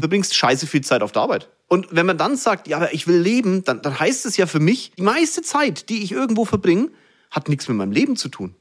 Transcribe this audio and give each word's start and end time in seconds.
du 0.00 0.04
verbringst 0.04 0.34
scheiße 0.34 0.66
viel 0.66 0.80
Zeit 0.80 1.02
auf 1.02 1.12
der 1.12 1.22
Arbeit. 1.22 1.50
Und 1.68 1.88
wenn 1.90 2.06
man 2.06 2.16
dann 2.16 2.36
sagt, 2.36 2.68
ja, 2.68 2.78
aber 2.78 2.94
ich 2.94 3.06
will 3.06 3.18
leben, 3.18 3.64
dann, 3.64 3.82
dann 3.82 4.00
heißt 4.00 4.24
es 4.24 4.38
ja 4.38 4.46
für 4.46 4.58
mich, 4.58 4.92
die 4.96 5.02
meiste 5.02 5.42
Zeit, 5.42 5.90
die 5.90 6.02
ich 6.02 6.10
irgendwo 6.10 6.46
verbringe, 6.46 6.88
hat 7.30 7.48
nichts 7.48 7.68
mit 7.68 7.76
meinem 7.76 7.92
Leben 7.92 8.16
zu 8.16 8.28
tun. 8.30 8.54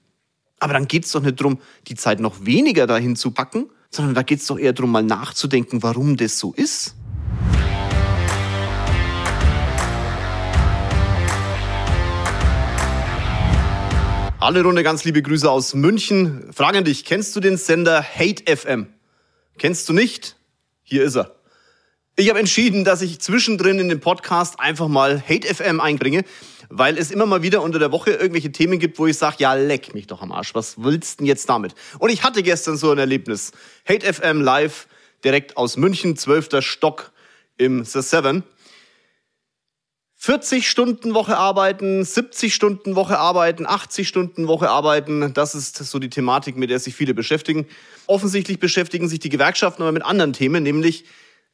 Aber 0.59 0.73
dann 0.73 0.87
geht's 0.87 1.11
doch 1.11 1.21
nicht 1.21 1.41
drum, 1.41 1.59
die 1.87 1.95
Zeit 1.95 2.19
noch 2.19 2.45
weniger 2.45 2.87
dahin 2.87 3.15
zu 3.15 3.31
packen, 3.31 3.69
sondern 3.89 4.15
da 4.15 4.21
geht's 4.21 4.45
doch 4.47 4.59
eher 4.59 4.73
drum, 4.73 4.91
mal 4.91 5.01
nachzudenken, 5.01 5.81
warum 5.81 6.17
das 6.17 6.37
so 6.37 6.53
ist. 6.53 6.95
Alle 14.41 14.61
Runde, 14.61 14.83
ganz 14.83 15.05
liebe 15.05 15.21
Grüße 15.21 15.49
aus 15.49 15.73
München. 15.73 16.51
Frage 16.53 16.79
an 16.79 16.83
dich, 16.83 17.05
kennst 17.05 17.35
du 17.35 17.39
den 17.39 17.57
Sender 17.57 18.03
Hate 18.03 18.55
FM? 18.55 18.87
Kennst 19.57 19.87
du 19.87 19.93
nicht? 19.93 20.38
Hier 20.89 21.03
ist 21.03 21.15
er. 21.15 21.35
Ich 22.15 22.29
habe 22.29 22.39
entschieden, 22.39 22.83
dass 22.83 23.03
ich 23.03 23.19
zwischendrin 23.19 23.77
in 23.77 23.89
den 23.89 23.99
Podcast 23.99 24.59
einfach 24.59 24.87
mal 24.87 25.21
Hate 25.21 25.47
FM 25.53 25.79
einbringe, 25.79 26.23
weil 26.67 26.97
es 26.97 27.11
immer 27.11 27.27
mal 27.27 27.43
wieder 27.43 27.61
unter 27.61 27.77
der 27.77 27.91
Woche 27.91 28.09
irgendwelche 28.09 28.51
Themen 28.51 28.79
gibt, 28.79 28.97
wo 28.97 29.05
ich 29.05 29.15
sage, 29.15 29.35
ja, 29.37 29.53
leck 29.53 29.93
mich 29.93 30.07
doch 30.07 30.23
am 30.23 30.31
Arsch. 30.31 30.55
Was 30.55 30.83
willst 30.83 31.13
du 31.13 31.17
denn 31.19 31.27
jetzt 31.27 31.47
damit? 31.47 31.75
Und 31.99 32.09
ich 32.09 32.23
hatte 32.23 32.41
gestern 32.41 32.75
so 32.75 32.89
ein 32.89 32.97
Erlebnis. 32.97 33.51
Hate 33.87 34.11
FM 34.11 34.41
live 34.41 34.87
direkt 35.23 35.57
aus 35.57 35.77
München, 35.77 36.17
12. 36.17 36.59
Stock 36.61 37.11
im 37.57 37.85
The 37.85 38.01
Seven. 38.01 38.41
40 40.29 40.69
Stunden 40.69 41.15
Woche 41.15 41.37
arbeiten, 41.37 42.05
70 42.05 42.53
Stunden 42.53 42.95
Woche 42.95 43.17
arbeiten, 43.17 43.65
80 43.65 44.07
Stunden 44.07 44.47
Woche 44.47 44.69
arbeiten, 44.69 45.33
das 45.33 45.55
ist 45.55 45.77
so 45.77 45.97
die 45.97 46.11
Thematik, 46.11 46.55
mit 46.55 46.69
der 46.69 46.77
sich 46.77 46.93
viele 46.93 47.15
beschäftigen. 47.15 47.65
Offensichtlich 48.05 48.59
beschäftigen 48.59 49.09
sich 49.09 49.17
die 49.17 49.29
Gewerkschaften 49.29 49.81
aber 49.81 49.91
mit 49.91 50.05
anderen 50.05 50.33
Themen, 50.33 50.61
nämlich 50.61 51.05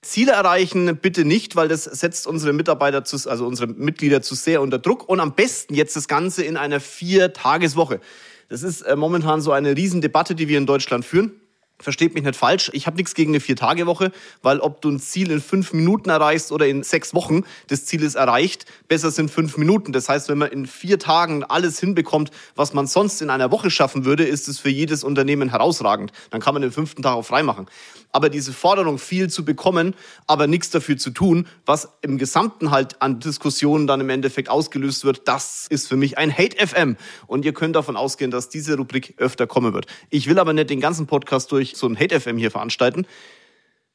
Ziele 0.01 0.33
erreichen 0.33 0.97
bitte 0.97 1.23
nicht, 1.23 1.55
weil 1.55 1.69
das 1.69 1.85
setzt 1.85 2.27
unsere 2.27 2.51
Mitarbeiter, 2.51 3.05
zu, 3.05 3.29
also 3.29 3.47
unsere 3.47 3.67
Mitglieder 3.71 4.21
zu 4.21 4.35
sehr 4.35 4.61
unter 4.61 4.77
Druck 4.77 5.07
und 5.07 5.21
am 5.21 5.35
besten 5.35 5.73
jetzt 5.73 5.95
das 5.95 6.09
Ganze 6.09 6.43
in 6.43 6.57
einer 6.57 6.81
Vier-Tageswoche. 6.81 8.01
Das 8.49 8.61
ist 8.61 8.81
äh, 8.81 8.97
momentan 8.97 9.39
so 9.39 9.53
eine 9.53 9.77
Riesendebatte, 9.77 10.35
die 10.35 10.49
wir 10.49 10.57
in 10.57 10.65
Deutschland 10.65 11.05
führen. 11.05 11.31
Versteht 11.77 12.13
mich 12.13 12.23
nicht 12.23 12.37
falsch, 12.37 12.71
ich 12.73 12.87
habe 12.87 12.95
nichts 12.95 13.15
gegen 13.15 13.31
eine 13.31 13.41
Vier-Tage-Woche, 13.41 14.13
weil 14.41 14.61
ob 14.61 14.81
du 14.81 14.89
ein 14.89 14.99
Ziel 14.99 15.29
in 15.29 15.41
fünf 15.41 15.73
Minuten 15.73 16.09
erreichst 16.09 16.53
oder 16.53 16.67
in 16.67 16.83
sechs 16.83 17.13
Wochen, 17.13 17.43
das 17.67 17.85
Ziel 17.85 18.01
ist 18.01 18.15
erreicht, 18.15 18.65
besser 18.87 19.11
sind 19.11 19.29
fünf 19.29 19.57
Minuten. 19.57 19.91
Das 19.91 20.07
heißt, 20.07 20.29
wenn 20.29 20.37
man 20.37 20.51
in 20.51 20.67
vier 20.67 20.99
Tagen 20.99 21.43
alles 21.43 21.77
hinbekommt, 21.77 22.31
was 22.55 22.73
man 22.73 22.87
sonst 22.87 23.21
in 23.21 23.29
einer 23.29 23.51
Woche 23.51 23.69
schaffen 23.69 24.05
würde, 24.05 24.23
ist 24.23 24.47
es 24.47 24.57
für 24.57 24.69
jedes 24.69 25.03
Unternehmen 25.03 25.49
herausragend. 25.49 26.13
Dann 26.29 26.39
kann 26.39 26.53
man 26.53 26.61
den 26.61 26.71
fünften 26.71 27.01
Tag 27.03 27.13
auch 27.13 27.25
freimachen. 27.25 27.67
Aber 28.13 28.29
diese 28.29 28.53
Forderung, 28.53 28.97
viel 28.97 29.29
zu 29.29 29.43
bekommen, 29.43 29.93
aber 30.27 30.47
nichts 30.47 30.69
dafür 30.69 30.95
zu 30.95 31.09
tun, 31.09 31.47
was 31.65 31.89
im 32.01 32.17
Gesamten 32.17 32.71
halt 32.71 33.01
an 33.01 33.19
Diskussionen 33.19 33.87
dann 33.87 33.99
im 33.99 34.09
Endeffekt 34.09 34.47
ausgelöst 34.47 35.03
wird, 35.03 35.27
das 35.27 35.67
ist 35.69 35.89
für 35.89 35.97
mich 35.97 36.17
ein 36.17 36.31
Hate-FM. 36.31 36.95
Und 37.27 37.43
ihr 37.43 37.51
könnt 37.51 37.75
davon 37.75 37.97
ausgehen, 37.97 38.31
dass 38.31 38.47
diese 38.47 38.77
Rubrik 38.77 39.15
öfter 39.17 39.47
kommen 39.47 39.73
wird. 39.73 39.87
Ich 40.09 40.29
will 40.29 40.39
aber 40.39 40.53
nicht 40.53 40.69
den 40.69 40.79
ganzen 40.79 41.07
Podcast 41.07 41.51
durch 41.51 41.64
so 41.73 41.87
ein 41.87 41.99
Hate-FM 41.99 42.37
hier 42.37 42.51
veranstalten. 42.51 43.07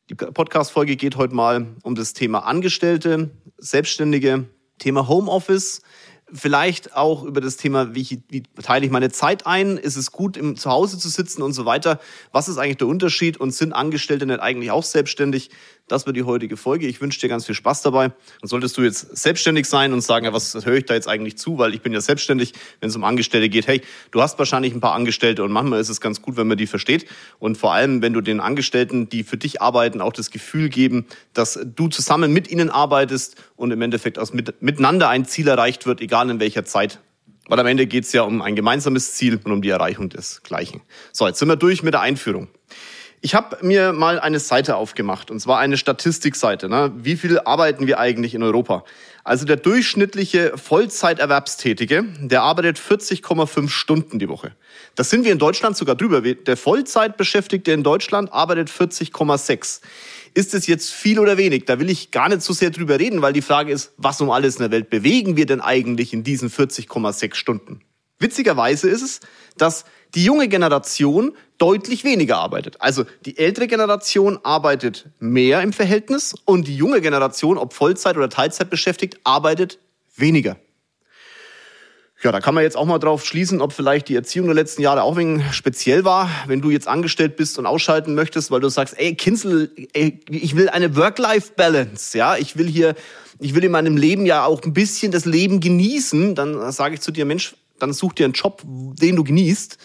Die 0.08 0.14
Podcast-Folge 0.16 0.96
geht 0.96 1.16
heute 1.16 1.34
mal 1.34 1.76
um 1.82 1.94
das 1.94 2.14
Thema 2.14 2.40
Angestellte, 2.40 3.30
Selbstständige, 3.58 4.46
Thema 4.78 5.06
Homeoffice, 5.06 5.82
vielleicht 6.32 6.96
auch 6.96 7.22
über 7.24 7.40
das 7.40 7.56
Thema, 7.56 7.94
wie, 7.94 8.22
wie 8.28 8.42
teile 8.62 8.84
ich 8.84 8.90
meine 8.90 9.10
Zeit 9.10 9.46
ein? 9.46 9.76
Ist 9.76 9.96
es 9.96 10.12
gut, 10.12 10.36
im 10.36 10.56
Zuhause 10.56 10.98
zu 10.98 11.08
sitzen 11.08 11.42
und 11.42 11.52
so 11.52 11.64
weiter? 11.64 12.00
Was 12.32 12.48
ist 12.48 12.58
eigentlich 12.58 12.78
der 12.78 12.88
Unterschied 12.88 13.36
und 13.36 13.52
sind 13.52 13.72
Angestellte 13.72 14.26
nicht 14.26 14.40
eigentlich 14.40 14.70
auch 14.70 14.84
selbstständig? 14.84 15.50
Das 15.90 16.06
wird 16.06 16.16
die 16.16 16.22
heutige 16.22 16.56
Folge. 16.56 16.86
Ich 16.86 17.00
wünsche 17.00 17.18
dir 17.18 17.28
ganz 17.28 17.46
viel 17.46 17.54
Spaß 17.56 17.82
dabei. 17.82 18.12
Und 18.40 18.48
solltest 18.48 18.78
du 18.78 18.82
jetzt 18.82 19.16
selbstständig 19.16 19.66
sein 19.66 19.92
und 19.92 20.02
sagen, 20.02 20.24
ja, 20.24 20.32
was 20.32 20.54
höre 20.64 20.76
ich 20.76 20.84
da 20.84 20.94
jetzt 20.94 21.08
eigentlich 21.08 21.36
zu, 21.36 21.58
weil 21.58 21.74
ich 21.74 21.82
bin 21.82 21.92
ja 21.92 22.00
selbstständig, 22.00 22.52
wenn 22.78 22.90
es 22.90 22.96
um 22.96 23.02
Angestellte 23.02 23.48
geht, 23.48 23.66
hey, 23.66 23.82
du 24.12 24.22
hast 24.22 24.38
wahrscheinlich 24.38 24.72
ein 24.72 24.80
paar 24.80 24.94
Angestellte 24.94 25.42
und 25.42 25.50
manchmal 25.50 25.80
ist 25.80 25.88
es 25.88 26.00
ganz 26.00 26.22
gut, 26.22 26.36
wenn 26.36 26.46
man 26.46 26.56
die 26.56 26.68
versteht. 26.68 27.06
Und 27.40 27.58
vor 27.58 27.72
allem, 27.72 28.02
wenn 28.02 28.12
du 28.12 28.20
den 28.20 28.38
Angestellten, 28.38 29.08
die 29.08 29.24
für 29.24 29.36
dich 29.36 29.60
arbeiten, 29.60 30.00
auch 30.00 30.12
das 30.12 30.30
Gefühl 30.30 30.68
geben, 30.68 31.06
dass 31.34 31.58
du 31.74 31.88
zusammen 31.88 32.32
mit 32.32 32.48
ihnen 32.52 32.70
arbeitest 32.70 33.34
und 33.56 33.72
im 33.72 33.82
Endeffekt 33.82 34.20
aus 34.20 34.32
mit, 34.32 34.62
miteinander 34.62 35.08
ein 35.08 35.24
Ziel 35.24 35.48
erreicht 35.48 35.86
wird, 35.86 36.00
egal 36.00 36.30
in 36.30 36.38
welcher 36.38 36.64
Zeit. 36.64 37.00
Weil 37.48 37.58
am 37.58 37.66
Ende 37.66 37.88
geht 37.88 38.04
es 38.04 38.12
ja 38.12 38.22
um 38.22 38.42
ein 38.42 38.54
gemeinsames 38.54 39.14
Ziel 39.14 39.40
und 39.42 39.50
um 39.50 39.60
die 39.60 39.70
Erreichung 39.70 40.08
des 40.08 40.44
Gleichen. 40.44 40.82
So, 41.10 41.26
jetzt 41.26 41.40
sind 41.40 41.48
wir 41.48 41.56
durch 41.56 41.82
mit 41.82 41.94
der 41.94 42.00
Einführung. 42.00 42.46
Ich 43.22 43.34
habe 43.34 43.58
mir 43.60 43.92
mal 43.92 44.18
eine 44.18 44.40
Seite 44.40 44.76
aufgemacht, 44.76 45.30
und 45.30 45.40
zwar 45.40 45.58
eine 45.58 45.76
Statistikseite. 45.76 46.70
Ne? 46.70 46.90
Wie 46.96 47.16
viel 47.16 47.38
arbeiten 47.40 47.86
wir 47.86 47.98
eigentlich 47.98 48.34
in 48.34 48.42
Europa? 48.42 48.82
Also 49.24 49.44
der 49.44 49.56
durchschnittliche 49.56 50.56
Vollzeiterwerbstätige, 50.56 52.04
der 52.20 52.40
arbeitet 52.42 52.78
40,5 52.78 53.68
Stunden 53.68 54.18
die 54.18 54.30
Woche. 54.30 54.52
Das 54.94 55.10
sind 55.10 55.26
wir 55.26 55.32
in 55.32 55.38
Deutschland 55.38 55.76
sogar 55.76 55.96
drüber. 55.96 56.22
Der 56.22 56.56
Vollzeitbeschäftigte 56.56 57.72
in 57.72 57.82
Deutschland 57.82 58.32
arbeitet 58.32 58.70
40,6. 58.70 59.82
Ist 60.32 60.54
es 60.54 60.66
jetzt 60.66 60.90
viel 60.90 61.18
oder 61.18 61.36
wenig? 61.36 61.66
Da 61.66 61.78
will 61.78 61.90
ich 61.90 62.12
gar 62.12 62.30
nicht 62.30 62.40
so 62.40 62.54
sehr 62.54 62.70
drüber 62.70 62.98
reden, 62.98 63.20
weil 63.20 63.34
die 63.34 63.42
Frage 63.42 63.70
ist, 63.70 63.92
was 63.98 64.20
um 64.22 64.30
alles 64.30 64.56
in 64.56 64.62
der 64.62 64.70
Welt 64.70 64.88
bewegen 64.88 65.36
wir 65.36 65.44
denn 65.44 65.60
eigentlich 65.60 66.14
in 66.14 66.24
diesen 66.24 66.48
40,6 66.48 67.34
Stunden? 67.34 67.82
Witzigerweise 68.18 68.88
ist 68.88 69.02
es, 69.02 69.20
dass 69.58 69.84
die 70.14 70.24
junge 70.24 70.48
Generation 70.48 71.32
deutlich 71.58 72.04
weniger 72.04 72.38
arbeitet. 72.38 72.76
Also 72.80 73.04
die 73.24 73.38
ältere 73.38 73.66
Generation 73.66 74.38
arbeitet 74.42 75.08
mehr 75.18 75.60
im 75.62 75.72
Verhältnis 75.72 76.34
und 76.44 76.66
die 76.66 76.76
junge 76.76 77.00
Generation, 77.00 77.58
ob 77.58 77.74
Vollzeit 77.74 78.16
oder 78.16 78.28
Teilzeit 78.28 78.70
beschäftigt, 78.70 79.20
arbeitet 79.24 79.78
weniger. 80.16 80.56
Ja, 82.22 82.32
da 82.32 82.40
kann 82.40 82.54
man 82.54 82.64
jetzt 82.64 82.76
auch 82.76 82.84
mal 82.84 82.98
drauf 82.98 83.24
schließen, 83.24 83.62
ob 83.62 83.72
vielleicht 83.72 84.08
die 84.08 84.14
Erziehung 84.14 84.46
der 84.46 84.54
letzten 84.54 84.82
Jahre 84.82 85.04
auch 85.04 85.16
wegen 85.16 85.42
speziell 85.52 86.04
war, 86.04 86.28
wenn 86.46 86.60
du 86.60 86.70
jetzt 86.70 86.86
angestellt 86.86 87.36
bist 87.36 87.58
und 87.58 87.64
ausschalten 87.64 88.14
möchtest, 88.14 88.50
weil 88.50 88.60
du 88.60 88.68
sagst, 88.68 88.98
ey, 88.98 89.14
Kinzel, 89.14 89.70
ey, 89.94 90.20
ich 90.28 90.54
will 90.54 90.68
eine 90.68 90.96
Work-Life-Balance, 90.96 92.18
ja, 92.18 92.36
ich 92.36 92.58
will 92.58 92.68
hier, 92.68 92.94
ich 93.38 93.54
will 93.54 93.64
in 93.64 93.72
meinem 93.72 93.96
Leben 93.96 94.26
ja 94.26 94.44
auch 94.44 94.62
ein 94.62 94.74
bisschen 94.74 95.12
das 95.12 95.24
Leben 95.24 95.60
genießen, 95.60 96.34
dann 96.34 96.70
sage 96.72 96.94
ich 96.94 97.00
zu 97.00 97.10
dir, 97.10 97.24
Mensch, 97.24 97.54
dann 97.82 97.92
such 97.92 98.14
dir 98.14 98.24
einen 98.24 98.34
Job, 98.34 98.62
den 98.64 99.16
du 99.16 99.24
genießt. 99.24 99.78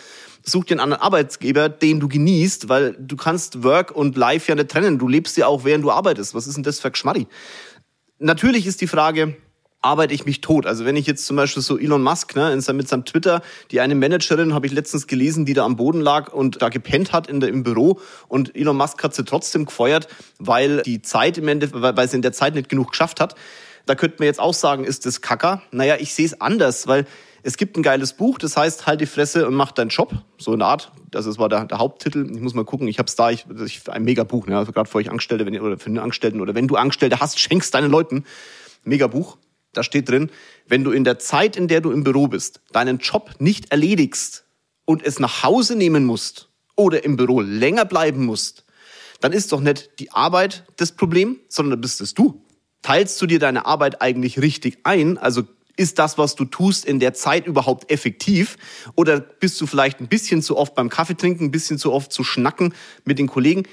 Such 0.43 0.65
dir 0.65 0.75
einen 0.75 0.81
anderen 0.81 1.01
Arbeitsgeber, 1.01 1.69
den 1.69 1.99
du 1.99 2.07
genießt, 2.07 2.69
weil 2.69 2.95
du 2.99 3.15
kannst 3.15 3.63
Work 3.63 3.91
und 3.91 4.15
Life 4.15 4.51
ja 4.51 4.55
nicht 4.55 4.69
trennen. 4.69 4.99
Du 4.99 5.07
lebst 5.07 5.37
ja 5.37 5.47
auch, 5.47 5.63
während 5.63 5.83
du 5.83 5.91
arbeitest. 5.91 6.35
Was 6.35 6.45
ist 6.45 6.55
denn 6.55 6.63
das 6.63 6.79
für 6.79 6.91
Geschmarri? 6.91 7.25
Natürlich 8.19 8.67
ist 8.67 8.81
die 8.81 8.87
Frage, 8.87 9.35
arbeite 9.85 10.13
ich 10.13 10.25
mich 10.25 10.41
tot. 10.41 10.65
Also 10.65 10.83
wenn 10.83 10.95
ich 10.95 11.05
jetzt 11.05 11.25
zum 11.25 11.37
Beispiel 11.37 11.61
so 11.61 11.77
Elon 11.77 12.01
Musk 12.01 12.35
ne, 12.35 12.59
mit 12.73 12.87
seinem 12.87 13.05
Twitter, 13.05 13.41
die 13.71 13.79
eine 13.79 13.95
Managerin 13.95 14.53
habe 14.53 14.65
ich 14.65 14.73
letztens 14.73 15.07
gelesen, 15.07 15.45
die 15.45 15.53
da 15.53 15.63
am 15.63 15.75
Boden 15.75 16.01
lag 16.01 16.33
und 16.33 16.61
da 16.61 16.69
gepennt 16.69 17.13
hat 17.13 17.27
in 17.27 17.39
der, 17.39 17.49
im 17.49 17.63
Büro 17.63 17.99
und 18.27 18.55
Elon 18.55 18.75
Musk 18.75 19.01
hat 19.03 19.15
sie 19.15 19.23
trotzdem 19.23 19.65
gefeuert, 19.65 20.07
weil 20.39 20.81
die 20.81 21.01
Zeit 21.01 21.37
im 21.37 21.47
Endeffekt, 21.47 21.81
weil 21.81 22.09
sie 22.09 22.15
in 22.15 22.23
der 22.23 22.33
Zeit 22.33 22.55
nicht 22.55 22.67
genug 22.67 22.91
geschafft 22.91 23.21
hat. 23.21 23.35
Da 23.85 23.93
könnte 23.93 24.17
man 24.19 24.25
jetzt 24.25 24.39
auch 24.39 24.55
sagen, 24.55 24.83
ist 24.83 25.05
das 25.05 25.21
Kacker? 25.21 25.61
Naja, 25.71 25.97
ich 25.99 26.13
sehe 26.15 26.25
es 26.25 26.41
anders, 26.41 26.87
weil 26.87 27.05
es 27.45 27.57
gibt 27.57 27.77
ein 27.77 27.83
geiles 27.83 28.13
Buch, 28.13 28.39
das 28.39 28.57
heißt 28.57 28.87
Halt 28.87 29.01
die 29.01 29.05
Fresse 29.05 29.47
und 29.47 29.53
mach 29.53 29.71
deinen 29.71 29.89
Job. 29.89 30.11
So 30.39 30.53
eine 30.53 30.65
Art. 30.65 30.91
Das 31.11 31.37
war 31.37 31.47
der, 31.47 31.65
der 31.65 31.77
Haupttitel. 31.77 32.27
Ich 32.33 32.41
muss 32.41 32.55
mal 32.55 32.65
gucken. 32.65 32.87
Ich 32.87 32.97
habe 32.97 33.05
es 33.05 33.15
da. 33.15 33.29
Ich, 33.29 33.45
ich, 33.63 33.87
ein 33.87 34.03
mega 34.03 34.23
Buch. 34.23 34.47
Ne? 34.47 34.57
Also 34.57 34.71
gerade 34.71 34.89
für 34.89 34.97
euch 34.97 35.11
Angestellte, 35.11 35.45
wenn 35.45 35.53
ihr, 35.53 35.61
oder 35.61 35.77
für 35.77 35.85
einen 35.85 35.99
Angestellten 35.99 36.41
oder 36.41 36.55
wenn 36.55 36.67
du 36.67 36.75
Angestellte 36.75 37.19
hast, 37.19 37.39
schenkst 37.39 37.71
deinen 37.75 37.91
Leuten. 37.91 38.25
Mega 38.83 39.05
Buch. 39.05 39.37
Da 39.73 39.83
steht 39.83 40.09
drin, 40.09 40.31
wenn 40.67 40.83
du 40.83 40.89
in 40.89 41.03
der 41.03 41.19
Zeit, 41.19 41.55
in 41.55 41.67
der 41.67 41.81
du 41.81 41.91
im 41.91 42.03
Büro 42.03 42.27
bist, 42.27 42.61
deinen 42.71 42.97
Job 42.97 43.35
nicht 43.37 43.71
erledigst 43.71 44.45
und 44.85 45.05
es 45.05 45.19
nach 45.19 45.43
Hause 45.43 45.75
nehmen 45.75 46.03
musst 46.03 46.49
oder 46.75 47.03
im 47.03 47.15
Büro 47.15 47.41
länger 47.41 47.85
bleiben 47.85 48.25
musst, 48.25 48.65
dann 49.21 49.33
ist 49.33 49.51
doch 49.51 49.61
nicht 49.61 49.99
die 49.99 50.11
Arbeit 50.11 50.65
das 50.77 50.93
Problem, 50.93 51.39
sondern 51.47 51.79
bist 51.79 52.01
es 52.01 52.15
du. 52.15 52.41
Teilst 52.81 53.21
du 53.21 53.27
dir 53.27 53.37
deine 53.37 53.67
Arbeit 53.67 54.01
eigentlich 54.01 54.41
richtig 54.41 54.79
ein? 54.83 55.19
Also 55.19 55.43
ist 55.77 55.99
das, 55.99 56.17
was 56.17 56.35
du 56.35 56.45
tust, 56.45 56.85
in 56.85 56.99
der 56.99 57.13
Zeit 57.13 57.47
überhaupt 57.47 57.91
effektiv? 57.91 58.57
Oder 58.95 59.19
bist 59.19 59.59
du 59.59 59.67
vielleicht 59.67 59.99
ein 59.99 60.07
bisschen 60.07 60.41
zu 60.41 60.57
oft 60.57 60.75
beim 60.75 60.89
Kaffee 60.89 61.15
trinken, 61.15 61.45
ein 61.45 61.51
bisschen 61.51 61.77
zu 61.77 61.91
oft 61.91 62.11
zu 62.11 62.23
schnacken 62.23 62.73
mit 63.03 63.19
den 63.19 63.27
Kollegen? 63.27 63.63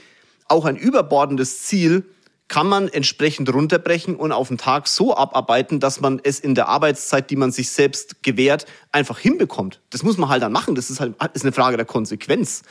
Auch 0.49 0.65
ein 0.65 0.77
überbordendes 0.77 1.63
Ziel 1.63 2.05
kann 2.49 2.67
man 2.67 2.89
entsprechend 2.89 3.53
runterbrechen 3.53 4.15
und 4.15 4.31
auf 4.31 4.49
den 4.49 4.59
Tag 4.59 4.87
so 4.87 5.17
abarbeiten, 5.17 5.81
dass 5.81 6.03
man 6.03 6.21
es 6.23 6.39
in 6.39 6.55
der 6.55 6.69
Arbeitszeit, 6.69 7.31
die 7.31 7.37
man 7.37 7.51
sich 7.51 7.71
selbst 7.71 8.23
gewährt, 8.23 8.67
einfach 8.91 9.19
hinbekommt. 9.19 9.81
Das 9.89 10.03
muss 10.03 10.19
man 10.19 10.29
halt 10.29 10.43
dann 10.43 10.53
machen. 10.53 10.75
Das 10.75 10.91
ist 10.91 11.01
halt 11.01 11.15
ist 11.33 11.45
eine 11.45 11.53
Frage 11.53 11.79
der 11.79 11.87
Konsequenz. 11.87 12.63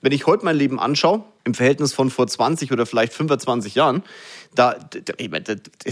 Wenn 0.00 0.12
ich 0.12 0.26
heute 0.26 0.44
mein 0.44 0.56
Leben 0.56 0.78
anschaue, 0.78 1.24
im 1.44 1.54
Verhältnis 1.54 1.92
von 1.92 2.10
vor 2.10 2.26
20 2.26 2.72
oder 2.72 2.86
vielleicht 2.86 3.12
25 3.12 3.74
Jahren, 3.74 4.02
da, 4.54 4.74
das 4.74 5.16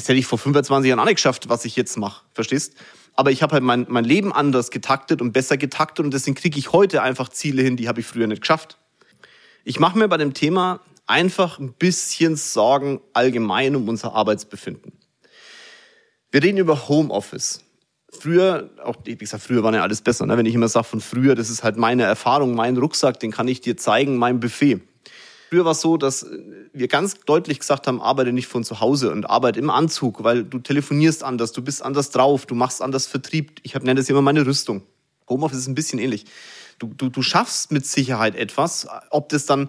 hätte 0.08 0.14
ich 0.14 0.26
vor 0.26 0.38
25 0.38 0.88
Jahren 0.88 0.98
auch 0.98 1.04
nicht 1.04 1.16
geschafft, 1.16 1.48
was 1.48 1.64
ich 1.64 1.76
jetzt 1.76 1.96
mache. 1.98 2.24
Verstehst? 2.32 2.74
Aber 3.14 3.30
ich 3.30 3.42
habe 3.42 3.52
halt 3.52 3.62
mein, 3.62 3.86
mein 3.88 4.04
Leben 4.04 4.32
anders 4.32 4.70
getaktet 4.70 5.20
und 5.20 5.32
besser 5.32 5.56
getaktet 5.58 6.04
und 6.04 6.14
deswegen 6.14 6.34
kriege 6.34 6.58
ich 6.58 6.72
heute 6.72 7.02
einfach 7.02 7.28
Ziele 7.28 7.62
hin, 7.62 7.76
die 7.76 7.88
habe 7.88 8.00
ich 8.00 8.06
früher 8.06 8.26
nicht 8.26 8.40
geschafft. 8.40 8.78
Ich 9.64 9.78
mache 9.78 9.98
mir 9.98 10.08
bei 10.08 10.16
dem 10.16 10.34
Thema 10.34 10.80
einfach 11.06 11.58
ein 11.58 11.72
bisschen 11.74 12.36
Sorgen 12.36 13.00
allgemein 13.12 13.76
um 13.76 13.88
unser 13.88 14.14
Arbeitsbefinden. 14.14 14.92
Wir 16.30 16.42
reden 16.42 16.58
über 16.58 16.88
Homeoffice. 16.88 17.62
Früher, 18.08 18.70
auch 18.82 18.96
wie 19.04 19.16
gesagt, 19.16 19.42
früher 19.42 19.62
war 19.62 19.74
ja 19.74 19.82
alles 19.82 20.00
besser. 20.00 20.26
Ne? 20.26 20.36
Wenn 20.36 20.46
ich 20.46 20.54
immer 20.54 20.68
sage 20.68 20.84
von 20.84 21.00
früher, 21.00 21.34
das 21.34 21.50
ist 21.50 21.62
halt 21.62 21.76
meine 21.76 22.04
Erfahrung, 22.04 22.54
mein 22.54 22.76
Rucksack, 22.76 23.20
den 23.20 23.30
kann 23.30 23.48
ich 23.48 23.60
dir 23.60 23.76
zeigen, 23.76 24.16
mein 24.16 24.40
Buffet. 24.40 24.80
Früher 25.52 25.66
war 25.66 25.72
es 25.72 25.82
so, 25.82 25.98
dass 25.98 26.24
wir 26.72 26.88
ganz 26.88 27.20
deutlich 27.26 27.58
gesagt 27.58 27.86
haben, 27.86 28.00
arbeite 28.00 28.32
nicht 28.32 28.46
von 28.46 28.64
zu 28.64 28.80
Hause 28.80 29.12
und 29.12 29.28
arbeite 29.28 29.58
im 29.58 29.68
Anzug, 29.68 30.24
weil 30.24 30.44
du 30.44 30.58
telefonierst 30.60 31.22
anders, 31.22 31.52
du 31.52 31.60
bist 31.60 31.82
anders 31.82 32.08
drauf, 32.08 32.46
du 32.46 32.54
machst 32.54 32.80
anders 32.80 33.04
Vertrieb. 33.06 33.60
Ich 33.62 33.74
nenne 33.74 33.96
das 33.96 34.08
immer 34.08 34.22
meine 34.22 34.46
Rüstung. 34.46 34.80
Homeoffice 35.28 35.58
ist 35.58 35.66
ein 35.66 35.74
bisschen 35.74 35.98
ähnlich. 35.98 36.24
Du, 36.78 36.86
du, 36.96 37.10
du 37.10 37.20
schaffst 37.20 37.70
mit 37.70 37.84
Sicherheit 37.84 38.34
etwas. 38.34 38.86
Ob 39.10 39.28
das 39.28 39.44
dann 39.44 39.68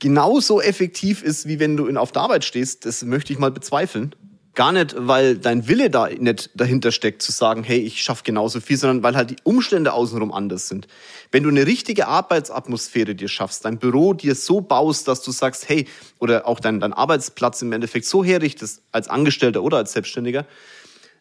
genauso 0.00 0.60
effektiv 0.60 1.22
ist, 1.22 1.48
wie 1.48 1.58
wenn 1.58 1.78
du 1.78 1.86
in, 1.86 1.96
auf 1.96 2.12
der 2.12 2.20
Arbeit 2.20 2.44
stehst, 2.44 2.84
das 2.84 3.02
möchte 3.02 3.32
ich 3.32 3.38
mal 3.38 3.50
bezweifeln. 3.50 4.14
Gar 4.54 4.72
nicht, 4.72 4.94
weil 4.98 5.38
dein 5.38 5.66
Wille 5.66 5.88
da 5.88 6.10
nicht 6.10 6.50
dahinter 6.54 6.92
steckt, 6.92 7.22
zu 7.22 7.32
sagen, 7.32 7.64
hey, 7.64 7.78
ich 7.78 8.02
schaffe 8.02 8.22
genauso 8.22 8.60
viel, 8.60 8.76
sondern 8.76 9.02
weil 9.02 9.16
halt 9.16 9.30
die 9.30 9.36
Umstände 9.44 9.94
außenrum 9.94 10.30
anders 10.30 10.68
sind. 10.68 10.88
Wenn 11.32 11.44
du 11.44 11.48
eine 11.48 11.66
richtige 11.66 12.08
Arbeitsatmosphäre 12.08 13.14
dir 13.14 13.28
schaffst, 13.28 13.64
dein 13.64 13.78
Büro 13.78 14.12
dir 14.12 14.34
so 14.34 14.60
baust, 14.60 15.08
dass 15.08 15.22
du 15.22 15.30
sagst, 15.30 15.66
hey, 15.66 15.88
oder 16.18 16.46
auch 16.46 16.60
dein, 16.60 16.78
dein 16.78 16.92
Arbeitsplatz 16.92 17.62
im 17.62 17.72
Endeffekt 17.72 18.04
so 18.04 18.22
herrichtest, 18.22 18.82
als 18.92 19.08
Angestellter 19.08 19.62
oder 19.62 19.78
als 19.78 19.94
Selbstständiger, 19.94 20.46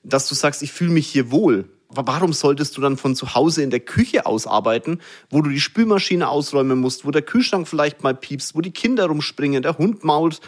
dass 0.04 0.28
du 0.28 0.36
sagst, 0.36 0.64
ich 0.64 0.74
fühle 0.74 0.92
mich 0.92 1.08
hier 1.08 1.32
wohl. 1.32 1.70
Warum 1.88 2.34
solltest 2.34 2.76
du 2.76 2.82
dann 2.82 2.98
von 2.98 3.16
zu 3.16 3.36
Hause 3.36 3.64
in 3.64 3.70
der 3.70 3.80
Küche 3.80 4.26
ausarbeiten, 4.26 5.02
wo 5.30 5.42
du 5.42 5.50
die 5.50 5.62
Spülmaschine 5.62 6.28
ausräumen 6.28 6.80
musst, 6.80 7.06
wo 7.06 7.12
der 7.12 7.22
Kühlschrank 7.22 7.68
vielleicht 7.68 8.04
mal 8.04 8.14
piepst, 8.14 8.54
wo 8.54 8.62
die 8.62 8.72
Kinder 8.72 9.06
rumspringen, 9.06 9.64
der 9.64 9.78
Hund 9.78 10.04
mault, 10.04 10.42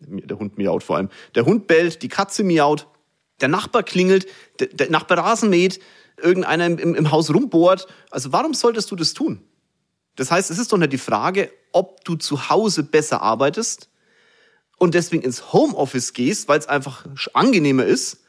der 0.00 0.38
Hund 0.38 0.58
miaut 0.58 0.82
vor 0.82 0.96
allem. 0.96 1.08
Der 1.34 1.46
Hund 1.46 1.66
bellt, 1.66 2.02
die 2.02 2.08
Katze 2.08 2.44
miaut, 2.44 2.86
der 3.40 3.48
Nachbar 3.48 3.82
klingelt, 3.82 4.26
der, 4.58 4.68
der 4.68 4.90
Nachbar 4.90 5.18
Rasen 5.18 5.50
mäht, 5.50 5.80
irgendeiner 6.16 6.66
im, 6.66 6.94
im 6.94 7.10
Haus 7.10 7.32
rumbohrt. 7.32 7.86
Also 8.10 8.32
warum 8.32 8.54
solltest 8.54 8.90
du 8.90 8.96
das 8.96 9.14
tun? 9.14 9.42
Das 10.16 10.30
heißt, 10.30 10.50
es 10.50 10.58
ist 10.58 10.72
doch 10.72 10.78
nicht 10.78 10.92
die 10.92 10.98
Frage, 10.98 11.52
ob 11.72 12.04
du 12.04 12.16
zu 12.16 12.48
Hause 12.48 12.82
besser 12.82 13.20
arbeitest 13.20 13.90
und 14.78 14.94
deswegen 14.94 15.22
ins 15.22 15.52
Homeoffice 15.52 16.14
gehst, 16.14 16.48
weil 16.48 16.58
es 16.58 16.66
einfach 16.66 17.06
angenehmer 17.34 17.84
ist. 17.84 18.24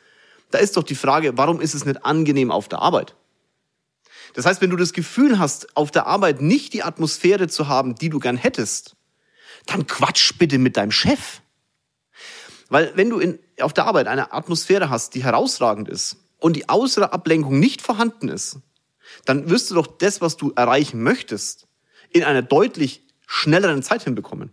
Da 0.52 0.60
ist 0.60 0.78
doch 0.78 0.84
die 0.84 0.96
Frage, 0.96 1.38
warum 1.38 1.62
ist 1.62 1.74
es 1.74 1.86
nicht 1.86 2.06
angenehm 2.06 2.52
auf 2.52 2.68
der 2.68 2.80
Arbeit? 2.80 3.16
Das 4.34 4.46
heißt, 4.46 4.62
wenn 4.62 4.70
du 4.70 4.76
das 4.76 4.94
Gefühl 4.94 5.40
hast, 5.40 5.76
auf 5.76 5.92
der 5.92 6.08
Arbeit 6.08 6.42
nicht 6.42 6.74
die 6.74 6.84
Atmosphäre 6.84 7.48
zu 7.48 7.68
haben, 7.68 7.96
die 7.96 8.10
du 8.10 8.20
gern 8.20 8.38
hättest, 8.38 8.96
dann 9.66 9.88
quatsch 9.88 10.34
bitte 10.38 10.58
mit 10.58 10.78
deinem 10.78 10.92
Chef. 10.92 11.42
Weil 12.70 12.92
wenn 12.96 13.10
du 13.10 13.20
in, 13.20 13.40
auf 13.62 13.74
der 13.74 13.86
Arbeit 13.86 14.08
eine 14.08 14.32
Atmosphäre 14.34 14.90
hast, 14.90 15.16
die 15.16 15.24
herausragend 15.24 15.90
ist 15.90 16.18
und 16.40 16.56
die 16.56 16.70
äußere 16.70 17.14
Ablenkung 17.14 17.60
nicht 17.60 17.82
vorhanden 17.82 18.30
ist, 18.30 18.60
dann 19.26 19.50
wirst 19.50 19.72
du 19.72 19.76
doch 19.76 19.88
das, 19.88 20.22
was 20.22 20.38
du 20.38 20.52
erreichen 20.56 21.02
möchtest, 21.02 21.68
in 22.12 22.24
einer 22.24 22.42
deutlich 22.42 23.04
schnelleren 23.26 23.84
Zeit 23.84 24.04
hinbekommen. 24.04 24.52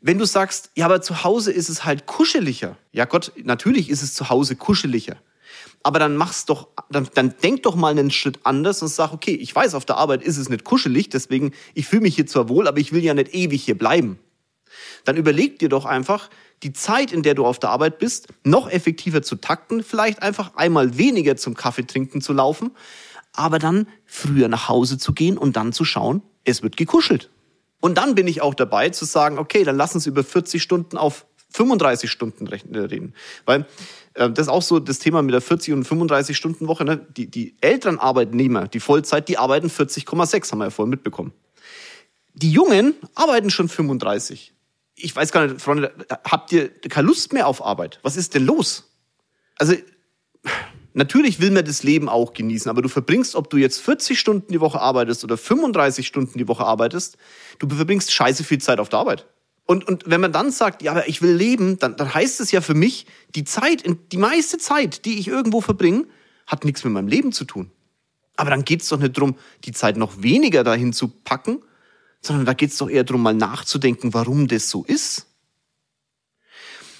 Wenn 0.00 0.18
du 0.18 0.24
sagst, 0.24 0.70
ja, 0.76 0.86
aber 0.86 1.02
zu 1.02 1.24
Hause 1.24 1.52
ist 1.52 1.68
es 1.68 1.84
halt 1.84 2.06
kuscheliger. 2.06 2.78
Ja 2.92 3.04
Gott, 3.04 3.32
natürlich 3.42 3.90
ist 3.90 4.02
es 4.02 4.14
zu 4.14 4.30
Hause 4.30 4.56
kuscheliger. 4.56 5.16
Aber 5.82 5.98
dann 5.98 6.16
mach's 6.16 6.46
doch, 6.46 6.68
dann, 6.90 7.08
dann 7.14 7.34
denk 7.42 7.62
doch 7.64 7.74
mal 7.74 7.90
einen 7.90 8.10
Schritt 8.10 8.40
anders 8.44 8.82
und 8.82 8.88
sag, 8.88 9.12
okay, 9.12 9.32
ich 9.32 9.54
weiß, 9.54 9.74
auf 9.74 9.84
der 9.84 9.96
Arbeit 9.96 10.22
ist 10.22 10.38
es 10.38 10.48
nicht 10.48 10.64
kuschelig, 10.64 11.08
deswegen, 11.10 11.52
ich 11.74 11.86
fühle 11.86 12.02
mich 12.02 12.14
hier 12.14 12.26
zwar 12.26 12.48
wohl, 12.48 12.68
aber 12.68 12.78
ich 12.78 12.92
will 12.92 13.02
ja 13.02 13.14
nicht 13.14 13.34
ewig 13.34 13.62
hier 13.62 13.76
bleiben. 13.76 14.18
Dann 15.04 15.16
überleg 15.16 15.58
dir 15.58 15.68
doch 15.68 15.84
einfach, 15.84 16.30
die 16.62 16.72
Zeit, 16.72 17.12
in 17.12 17.22
der 17.22 17.34
du 17.34 17.46
auf 17.46 17.58
der 17.58 17.70
Arbeit 17.70 17.98
bist, 17.98 18.28
noch 18.44 18.70
effektiver 18.70 19.22
zu 19.22 19.36
takten, 19.36 19.82
vielleicht 19.82 20.22
einfach 20.22 20.54
einmal 20.56 20.98
weniger 20.98 21.36
zum 21.36 21.54
Kaffee 21.54 21.86
trinken 21.86 22.20
zu 22.20 22.32
laufen, 22.32 22.72
aber 23.32 23.58
dann 23.58 23.86
früher 24.04 24.48
nach 24.48 24.68
Hause 24.68 24.98
zu 24.98 25.12
gehen 25.12 25.38
und 25.38 25.56
dann 25.56 25.72
zu 25.72 25.84
schauen, 25.84 26.22
es 26.44 26.62
wird 26.62 26.76
gekuschelt. 26.76 27.30
Und 27.80 27.96
dann 27.96 28.14
bin 28.14 28.26
ich 28.28 28.42
auch 28.42 28.54
dabei 28.54 28.90
zu 28.90 29.04
sagen, 29.04 29.38
okay, 29.38 29.64
dann 29.64 29.76
lass 29.76 29.94
uns 29.94 30.06
über 30.06 30.22
40 30.22 30.62
Stunden 30.62 30.98
auf 30.98 31.26
35 31.52 32.10
Stunden 32.10 32.46
äh, 32.46 32.78
reden. 32.78 33.14
Weil 33.46 33.66
äh, 34.14 34.30
das 34.30 34.46
ist 34.46 34.48
auch 34.48 34.62
so 34.62 34.78
das 34.78 34.98
Thema 34.98 35.22
mit 35.22 35.32
der 35.32 35.40
40 35.40 35.74
und 35.74 35.84
35 35.84 36.36
Stunden 36.36 36.68
Woche. 36.68 36.84
Ne? 36.84 37.06
Die, 37.16 37.26
die 37.26 37.56
älteren 37.60 37.98
Arbeitnehmer, 37.98 38.68
die 38.68 38.80
Vollzeit, 38.80 39.28
die 39.28 39.38
arbeiten 39.38 39.68
40,6, 39.68 40.52
haben 40.52 40.58
wir 40.58 40.64
ja 40.64 40.70
vorhin 40.70 40.90
mitbekommen. 40.90 41.32
Die 42.34 42.52
Jungen 42.52 42.94
arbeiten 43.14 43.50
schon 43.50 43.68
35 43.68 44.52
ich 45.02 45.14
weiß 45.14 45.32
gar 45.32 45.46
nicht, 45.46 45.60
Freunde, 45.60 45.92
habt 46.24 46.52
ihr 46.52 46.68
keine 46.68 47.06
Lust 47.06 47.32
mehr 47.32 47.46
auf 47.46 47.64
Arbeit? 47.64 47.98
Was 48.02 48.16
ist 48.16 48.34
denn 48.34 48.46
los? 48.46 48.92
Also, 49.58 49.74
natürlich 50.94 51.40
will 51.40 51.50
man 51.50 51.64
das 51.64 51.82
Leben 51.82 52.08
auch 52.08 52.32
genießen, 52.32 52.70
aber 52.70 52.82
du 52.82 52.88
verbringst, 52.88 53.34
ob 53.34 53.50
du 53.50 53.56
jetzt 53.56 53.80
40 53.80 54.18
Stunden 54.18 54.52
die 54.52 54.60
Woche 54.60 54.80
arbeitest 54.80 55.24
oder 55.24 55.36
35 55.36 56.06
Stunden 56.06 56.38
die 56.38 56.48
Woche 56.48 56.64
arbeitest, 56.64 57.16
du 57.58 57.68
verbringst 57.68 58.12
scheiße 58.12 58.44
viel 58.44 58.58
Zeit 58.58 58.80
auf 58.80 58.88
der 58.88 59.00
Arbeit. 59.00 59.26
Und, 59.66 59.86
und 59.86 60.04
wenn 60.06 60.20
man 60.20 60.32
dann 60.32 60.50
sagt, 60.50 60.82
ja, 60.82 60.90
aber 60.90 61.08
ich 61.08 61.22
will 61.22 61.32
leben, 61.32 61.78
dann, 61.78 61.96
dann 61.96 62.12
heißt 62.12 62.40
es 62.40 62.50
ja 62.50 62.60
für 62.60 62.74
mich, 62.74 63.06
die 63.36 63.44
Zeit, 63.44 63.84
die 64.10 64.16
meiste 64.16 64.58
Zeit, 64.58 65.04
die 65.04 65.18
ich 65.18 65.28
irgendwo 65.28 65.60
verbringe, 65.60 66.06
hat 66.46 66.64
nichts 66.64 66.82
mit 66.82 66.92
meinem 66.92 67.06
Leben 67.06 67.30
zu 67.32 67.44
tun. 67.44 67.70
Aber 68.36 68.50
dann 68.50 68.64
geht's 68.64 68.88
doch 68.88 68.98
nicht 68.98 69.16
drum, 69.16 69.36
die 69.64 69.72
Zeit 69.72 69.96
noch 69.96 70.22
weniger 70.22 70.64
dahin 70.64 70.92
zu 70.92 71.08
packen, 71.08 71.62
sondern 72.20 72.46
da 72.46 72.52
geht 72.52 72.70
es 72.70 72.78
doch 72.78 72.88
eher 72.88 73.04
darum, 73.04 73.22
mal 73.22 73.34
nachzudenken, 73.34 74.14
warum 74.14 74.48
das 74.48 74.70
so 74.70 74.84
ist. 74.84 75.26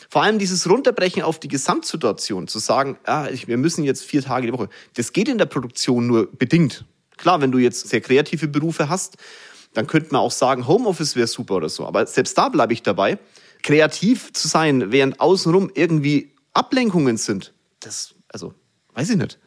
Vor 0.08 0.22
allem 0.22 0.38
dieses 0.38 0.69
Runterbrechen 0.69 1.22
auf 1.22 1.38
die 1.38 1.49
Gesamtsituation, 1.49 2.49
zu 2.49 2.58
sagen, 2.58 2.99
ah, 3.05 3.28
wir 3.46 3.56
müssen 3.56 3.84
jetzt 3.84 4.05
vier 4.05 4.22
Tage 4.22 4.49
die 4.49 4.52
Woche, 4.52 4.69
das 4.94 5.12
geht 5.12 5.28
in 5.28 5.38
der 5.38 5.46
Produktion 5.46 6.06
nur 6.06 6.31
bedingt. 6.32 6.84
Klar, 7.17 7.40
wenn 7.40 7.52
du 7.52 7.58
jetzt 7.58 7.88
sehr 7.88 8.00
kreative 8.00 8.49
Berufe 8.49 8.88
hast, 8.88 9.19
dann 9.72 9.87
könnte 9.87 10.12
man 10.12 10.22
auch 10.22 10.32
sagen, 10.32 10.67
Homeoffice 10.67 11.14
wäre 11.14 11.28
super 11.28 11.56
oder 11.56 11.69
so. 11.69 11.87
Aber 11.87 12.06
selbst 12.06 12.37
da 12.37 12.49
bleibe 12.49 12.72
ich 12.72 12.82
dabei. 12.82 13.19
Kreativ 13.62 14.32
zu 14.32 14.49
sein, 14.49 14.90
während 14.90 15.20
außenrum 15.20 15.70
irgendwie 15.75 16.32
Ablenkungen 16.55 17.17
sind, 17.17 17.52
das, 17.78 18.14
also, 18.28 18.55
weiß 18.94 19.11
ich 19.11 19.17
nicht 19.17 19.38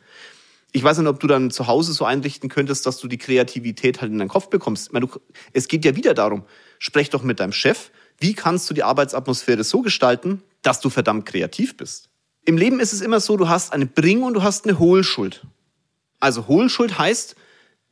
ich 0.73 0.83
weiß 0.83 0.97
nicht, 0.97 1.07
ob 1.07 1.19
du 1.19 1.27
dann 1.27 1.51
zu 1.51 1.67
Hause 1.67 1.93
so 1.93 2.03
einrichten 2.03 2.49
könntest, 2.49 2.85
dass 2.85 2.97
du 2.97 3.07
die 3.07 3.19
Kreativität 3.19 4.01
halt 4.01 4.11
in 4.11 4.17
deinen 4.17 4.27
Kopf 4.27 4.49
bekommst. 4.49 4.87
Ich 4.87 4.91
meine, 4.91 5.05
du, 5.07 5.19
es 5.53 5.67
geht 5.67 5.85
ja 5.85 5.95
wieder 5.95 6.15
darum, 6.15 6.43
sprech 6.79 7.11
doch 7.11 7.21
mit 7.21 7.39
deinem 7.39 7.53
Chef. 7.53 7.91
Wie 8.19 8.33
kannst 8.33 8.69
du 8.69 8.73
die 8.73 8.83
Arbeitsatmosphäre 8.83 9.63
so 9.63 9.81
gestalten, 9.81 10.41
dass 10.63 10.81
du 10.81 10.89
verdammt 10.89 11.27
kreativ 11.27 11.77
bist? 11.77 12.09
Im 12.45 12.57
Leben 12.57 12.79
ist 12.79 12.91
es 12.91 13.01
immer 13.01 13.19
so, 13.19 13.37
du 13.37 13.47
hast 13.47 13.71
eine 13.71 13.85
Bring- 13.85 14.23
und 14.23 14.33
du 14.33 14.43
hast 14.43 14.65
eine 14.65 14.79
Hohlschuld. 14.79 15.45
Also 16.19 16.47
Hohlschuld 16.47 16.97
heißt, 16.97 17.35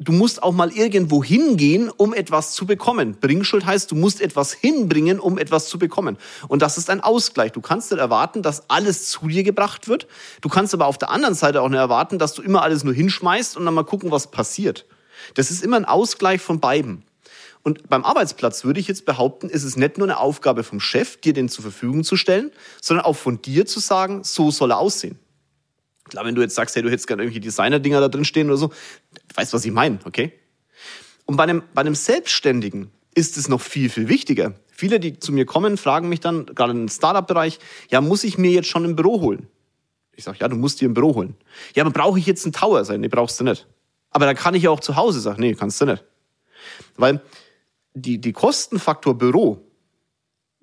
du 0.01 0.12
musst 0.12 0.41
auch 0.41 0.51
mal 0.51 0.72
irgendwo 0.72 1.24
hingehen, 1.24 1.89
um 1.89 2.13
etwas 2.13 2.53
zu 2.53 2.65
bekommen. 2.65 3.17
Bringschuld 3.22 3.65
heißt, 3.65 3.91
du 3.91 3.96
musst 3.96 4.20
etwas 4.20 4.51
hinbringen, 4.51 5.20
um 5.20 5.38
etwas 5.38 5.70
zu 5.70 5.77
bekommen. 5.77 6.17
Und 6.48 6.62
das 6.62 6.77
ist 6.77 6.89
ein 6.89 7.01
Ausgleich. 7.01 7.51
Du 7.51 7.62
kannst 7.62 7.91
nicht 7.91 8.00
erwarten, 8.00 8.41
dass 8.41 8.70
alles 8.70 9.10
zu 9.10 9.27
dir 9.27 9.43
gebracht 9.43 9.88
wird. 9.88 10.08
Du 10.41 10.50
kannst 10.50 10.74
aber 10.74 10.88
auf 10.88 10.98
der 10.98 11.12
anderen 11.12 11.36
Seite 11.36 11.62
auch 11.62 11.70
nicht 11.70 11.77
erwarten, 11.77 12.17
dass 12.17 12.34
du 12.34 12.41
immer 12.41 12.63
alles 12.63 12.84
nur 12.84 12.93
hinschmeißt 12.93 13.55
und 13.55 13.65
dann 13.65 13.74
mal 13.75 13.84
gucken, 13.84 14.12
was 14.12 14.31
passiert. 14.31 14.86
Das 15.36 15.51
ist 15.51 15.63
immer 15.63 15.77
ein 15.77 15.86
Ausgleich 15.86 16.41
von 16.41 16.60
beiden. 16.60 17.03
Und 17.63 17.88
beim 17.88 18.03
Arbeitsplatz 18.03 18.63
würde 18.63 18.79
ich 18.79 18.88
jetzt 18.88 19.05
behaupten, 19.05 19.50
ist 19.50 19.63
es 19.63 19.77
nicht 19.77 20.00
nur 20.00 20.08
eine 20.08 20.17
Aufgabe 20.17 20.63
vom 20.63 20.79
Chef, 20.79 21.22
dir 21.22 21.34
den 21.34 21.48
zur 21.48 21.62
Verfügung 21.62 22.03
zu 22.03 22.17
stellen, 22.17 22.50
sondern 22.81 23.05
auch 23.05 23.15
von 23.15 23.39
dir 23.39 23.67
zu 23.67 23.79
sagen, 23.79 24.24
so 24.24 24.50
soll 24.50 24.72
er 24.72 24.79
aussehen. 24.79 25.20
Klar, 26.11 26.25
wenn 26.25 26.35
du 26.35 26.41
jetzt 26.41 26.55
sagst, 26.55 26.75
hey, 26.75 26.83
du 26.83 26.89
hättest 26.89 27.07
gerne 27.07 27.23
irgendwelche 27.23 27.39
Designer-Dinger 27.39 28.01
da 28.01 28.09
drin 28.09 28.25
stehen 28.25 28.47
oder 28.47 28.57
so, 28.57 28.73
weißt, 29.35 29.53
was 29.53 29.63
ich 29.63 29.71
meine, 29.71 29.99
okay? 30.03 30.33
Und 31.23 31.37
bei 31.37 31.43
einem, 31.43 31.63
bei 31.73 31.79
einem 31.79 31.95
Selbstständigen 31.95 32.91
ist 33.15 33.37
es 33.37 33.47
noch 33.47 33.61
viel, 33.61 33.89
viel 33.89 34.09
wichtiger. 34.09 34.53
Viele, 34.73 34.99
die 34.99 35.19
zu 35.19 35.31
mir 35.31 35.45
kommen, 35.45 35.77
fragen 35.77 36.09
mich 36.09 36.19
dann, 36.19 36.47
gerade 36.47 36.73
im 36.73 36.89
Startup-Bereich, 36.89 37.59
ja, 37.89 38.01
muss 38.01 38.25
ich 38.25 38.37
mir 38.37 38.51
jetzt 38.51 38.67
schon 38.67 38.83
ein 38.83 38.97
Büro 38.97 39.21
holen? 39.21 39.47
Ich 40.17 40.25
sage, 40.25 40.39
ja, 40.41 40.49
du 40.49 40.57
musst 40.57 40.81
dir 40.81 40.89
ein 40.89 40.93
Büro 40.93 41.15
holen. 41.15 41.37
Ja, 41.75 41.85
aber 41.85 41.93
brauche 41.93 42.19
ich 42.19 42.25
jetzt 42.25 42.45
einen 42.45 42.51
Tower? 42.51 42.83
Sag, 42.83 42.99
nee, 42.99 43.07
brauchst 43.07 43.39
du 43.39 43.45
nicht. 43.45 43.67
Aber 44.09 44.25
da 44.25 44.33
kann 44.33 44.53
ich 44.53 44.63
ja 44.63 44.69
auch 44.69 44.81
zu 44.81 44.97
Hause 44.97 45.21
sagen, 45.21 45.39
nee, 45.39 45.55
kannst 45.55 45.79
du 45.79 45.85
nicht. 45.85 46.03
Weil 46.97 47.21
die, 47.93 48.19
die 48.19 48.33
Kostenfaktor 48.33 49.17
Büro 49.17 49.65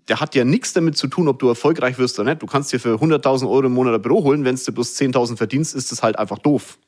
der 0.09 0.21
hat 0.21 0.35
ja 0.35 0.45
nichts 0.45 0.73
damit 0.73 0.97
zu 0.97 1.07
tun, 1.07 1.29
ob 1.29 1.39
du 1.39 1.49
erfolgreich 1.49 1.99
wirst 1.99 2.19
oder 2.19 2.31
nicht. 2.31 2.43
Du 2.43 2.47
kannst 2.47 2.73
dir 2.73 2.81
für 2.81 2.95
100.000 2.95 3.49
Euro 3.49 3.67
im 3.67 3.73
Monat 3.73 3.95
ein 3.95 4.03
Büro 4.03 4.25
holen. 4.25 4.45
Wenn 4.45 4.57
du 4.57 4.73
bloß 4.73 4.97
10.000 4.97 5.37
verdienst, 5.37 5.75
ist 5.75 5.93
das 5.93 6.03
halt 6.03 6.19
einfach 6.19 6.39
doof. 6.39 6.79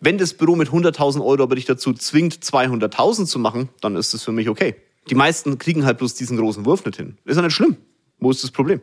Wenn 0.00 0.18
das 0.18 0.34
Büro 0.34 0.56
mit 0.56 0.68
100.000 0.68 1.24
Euro 1.24 1.44
aber 1.44 1.54
dich 1.54 1.64
dazu 1.64 1.92
zwingt, 1.94 2.34
200.000 2.34 3.26
zu 3.26 3.38
machen, 3.38 3.68
dann 3.80 3.96
ist 3.96 4.12
das 4.12 4.24
für 4.24 4.32
mich 4.32 4.48
okay. 4.48 4.74
Die 5.08 5.14
meisten 5.14 5.58
kriegen 5.58 5.84
halt 5.84 5.98
bloß 5.98 6.14
diesen 6.14 6.36
großen 6.36 6.64
Wurf 6.64 6.84
nicht 6.84 6.96
hin. 6.96 7.18
Ist 7.24 7.36
ja 7.36 7.42
nicht 7.42 7.54
schlimm. 7.54 7.76
Wo 8.18 8.30
ist 8.30 8.42
das 8.42 8.50
Problem? 8.50 8.80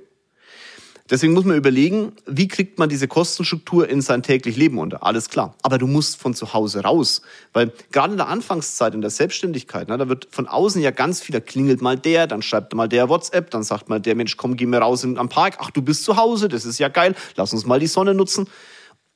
Deswegen 1.10 1.34
muss 1.34 1.44
man 1.44 1.58
überlegen, 1.58 2.13
wie 2.28 2.48
kriegt 2.48 2.78
man 2.78 2.88
diese 2.88 3.08
Kostenstruktur 3.08 3.89
in 3.89 4.01
sein 4.01 4.22
täglich 4.22 4.58
Leben 4.58 4.78
unter. 4.78 5.04
Alles 5.04 5.30
klar. 5.30 5.56
Aber 5.63 5.80
du 5.80 5.88
musst 5.88 6.18
von 6.18 6.36
zu 6.36 6.54
Hause 6.54 6.82
raus. 6.82 7.24
Weil 7.51 7.74
gerade 7.92 8.12
in 8.12 8.18
der 8.18 8.28
Anfangszeit, 8.28 8.94
in 8.94 9.01
der 9.01 9.10
Selbstständigkeit, 9.10 9.89
ne, 9.89 9.98
da 9.98 10.08
wird 10.08 10.28
von 10.30 10.48
außen 10.48 10.82
ja 10.82 10.92
ganz 10.92 11.22
viel, 11.22 11.34
da 11.34 11.39
klingelt 11.39 11.82
mal 11.82 11.98
der, 11.98 12.28
dann 12.28 12.44
schreibt 12.44 12.74
mal 12.75 12.88
der 12.88 13.10
WhatsApp, 13.10 13.50
dann 13.50 13.63
sagt 13.63 13.89
mal 13.89 14.00
der 14.00 14.16
Mensch, 14.16 14.38
komm, 14.38 14.56
geh 14.56 14.68
mir 14.68 14.80
raus 14.80 15.04
am 15.04 15.30
Park. 15.30 15.58
Ach, 15.60 15.72
du 15.72 15.82
bist 15.82 16.04
zu 16.04 16.16
Hause, 16.16 16.48
das 16.48 16.66
ist 16.66 16.78
ja 16.78 16.89
geil, 16.89 17.16
lass 17.36 17.54
uns 17.54 17.66
mal 17.66 17.80
die 17.80 17.88
Sonne 17.88 18.13
nutzen. 18.13 18.48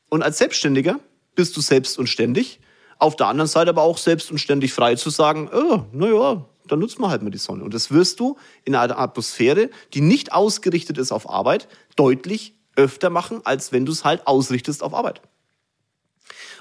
Und 0.09 0.23
als 0.23 0.39
Selbstständiger 0.39 0.99
bist 1.35 1.55
du 1.57 1.61
selbst 1.61 1.99
und 1.99 2.07
ständig. 2.07 2.59
Auf 2.97 3.15
der 3.15 3.27
anderen 3.27 3.47
Seite 3.47 3.69
aber 3.69 3.81
auch 3.83 3.97
selbst 3.97 4.31
und 4.31 4.37
ständig 4.37 4.73
frei 4.73 4.95
zu 4.95 5.09
sagen, 5.09 5.49
oh, 5.53 5.83
naja, 5.91 6.45
dann 6.67 6.79
nutzt 6.79 6.99
man 6.99 7.09
halt 7.09 7.21
mal 7.21 7.29
die 7.29 7.37
Sonne. 7.37 7.63
Und 7.63 7.73
das 7.73 7.91
wirst 7.91 8.19
du 8.19 8.37
in 8.63 8.75
einer 8.75 8.97
Atmosphäre, 8.97 9.69
die 9.93 10.01
nicht 10.01 10.33
ausgerichtet 10.33 10.97
ist 10.97 11.11
auf 11.11 11.29
Arbeit, 11.29 11.67
deutlich 11.95 12.55
öfter 12.75 13.09
machen, 13.09 13.41
als 13.43 13.71
wenn 13.71 13.85
du 13.85 13.91
es 13.91 14.03
halt 14.03 14.27
ausrichtest 14.27 14.83
auf 14.83 14.93
Arbeit. 14.93 15.21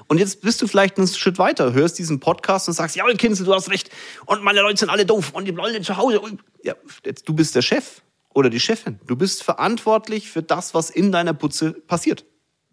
Und 0.08 0.18
jetzt 0.18 0.40
bist 0.40 0.60
du 0.60 0.66
vielleicht 0.66 0.98
einen 0.98 1.06
Schritt 1.06 1.38
weiter, 1.38 1.72
hörst 1.72 1.98
diesen 1.98 2.20
Podcast 2.20 2.68
und 2.68 2.74
sagst, 2.74 2.96
ja, 2.96 3.04
Kinzel, 3.14 3.46
du 3.46 3.54
hast 3.54 3.70
recht. 3.70 3.90
Und 4.26 4.42
meine 4.42 4.60
Leute 4.60 4.78
sind 4.78 4.88
alle 4.88 5.06
doof 5.06 5.30
und 5.32 5.46
die 5.46 5.52
nicht 5.52 5.84
zu 5.84 5.96
Hause. 5.96 6.20
Ja, 6.62 6.74
jetzt, 7.04 7.28
du 7.28 7.34
bist 7.34 7.54
der 7.54 7.62
Chef 7.62 8.02
oder 8.34 8.50
die 8.50 8.60
Chefin. 8.60 8.98
Du 9.06 9.16
bist 9.16 9.42
verantwortlich 9.42 10.30
für 10.30 10.42
das, 10.42 10.74
was 10.74 10.90
in 10.90 11.12
deiner 11.12 11.34
Putze 11.34 11.72
passiert. 11.72 12.24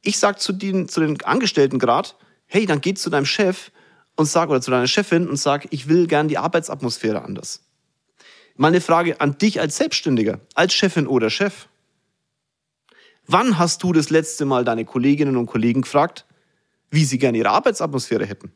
Ich 0.01 0.17
sag 0.17 0.39
zu 0.39 0.53
den, 0.53 0.87
zu 0.87 1.01
den 1.01 1.21
Angestellten 1.23 1.79
gerade, 1.79 2.09
hey, 2.45 2.65
dann 2.65 2.81
geh 2.81 2.93
zu 2.93 3.09
deinem 3.09 3.25
Chef 3.25 3.71
und 4.19 4.25
sag, 4.25 4.49
oder 4.49 4.59
zu 4.59 4.69
deiner 4.69 4.85
Chefin 4.85 5.29
und 5.29 5.37
sag, 5.37 5.67
ich 5.71 5.87
will 5.87 6.05
gern 6.05 6.27
die 6.27 6.37
Arbeitsatmosphäre 6.37 7.23
anders. 7.23 7.61
Meine 8.57 8.81
Frage 8.81 9.21
an 9.21 9.37
dich 9.37 9.61
als 9.61 9.77
Selbstständiger, 9.77 10.41
als 10.55 10.73
Chefin 10.73 11.07
oder 11.07 11.29
Chef. 11.29 11.69
Wann 13.27 13.57
hast 13.57 13.81
du 13.81 13.93
das 13.93 14.09
letzte 14.09 14.43
Mal 14.43 14.65
deine 14.65 14.83
Kolleginnen 14.83 15.37
und 15.37 15.45
Kollegen 15.45 15.83
gefragt, 15.83 16.25
wie 16.91 17.05
sie 17.05 17.17
gerne 17.17 17.37
ihre 17.37 17.51
Arbeitsatmosphäre 17.51 18.25
hätten? 18.25 18.51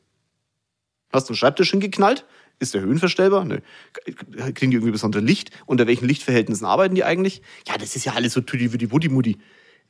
Hast 1.14 1.30
du 1.30 1.32
einen 1.32 1.38
Schreibtisch 1.38 1.72
hingeknallt? 1.72 2.26
Ist 2.60 2.74
der 2.74 2.82
höhenverstellbar? 2.82 3.46
Nö. 3.46 3.60
Kriegen 4.54 4.72
die 4.72 4.76
irgendwie 4.76 4.92
besondere 4.92 5.24
Licht? 5.24 5.52
Unter 5.66 5.88
welchen 5.88 6.06
Lichtverhältnissen 6.06 6.66
arbeiten 6.66 6.96
die 6.96 7.06
eigentlich? 7.06 7.42
Ja, 7.70 7.78
das 7.78 7.96
ist 7.96 8.04
ja 8.04 8.16
alles 8.16 8.34
so 8.34 8.42
tüdi 8.42 8.74
wie 8.74 8.78
die 8.78 8.88
Buddy 8.88 9.08
Mudi. 9.08 9.38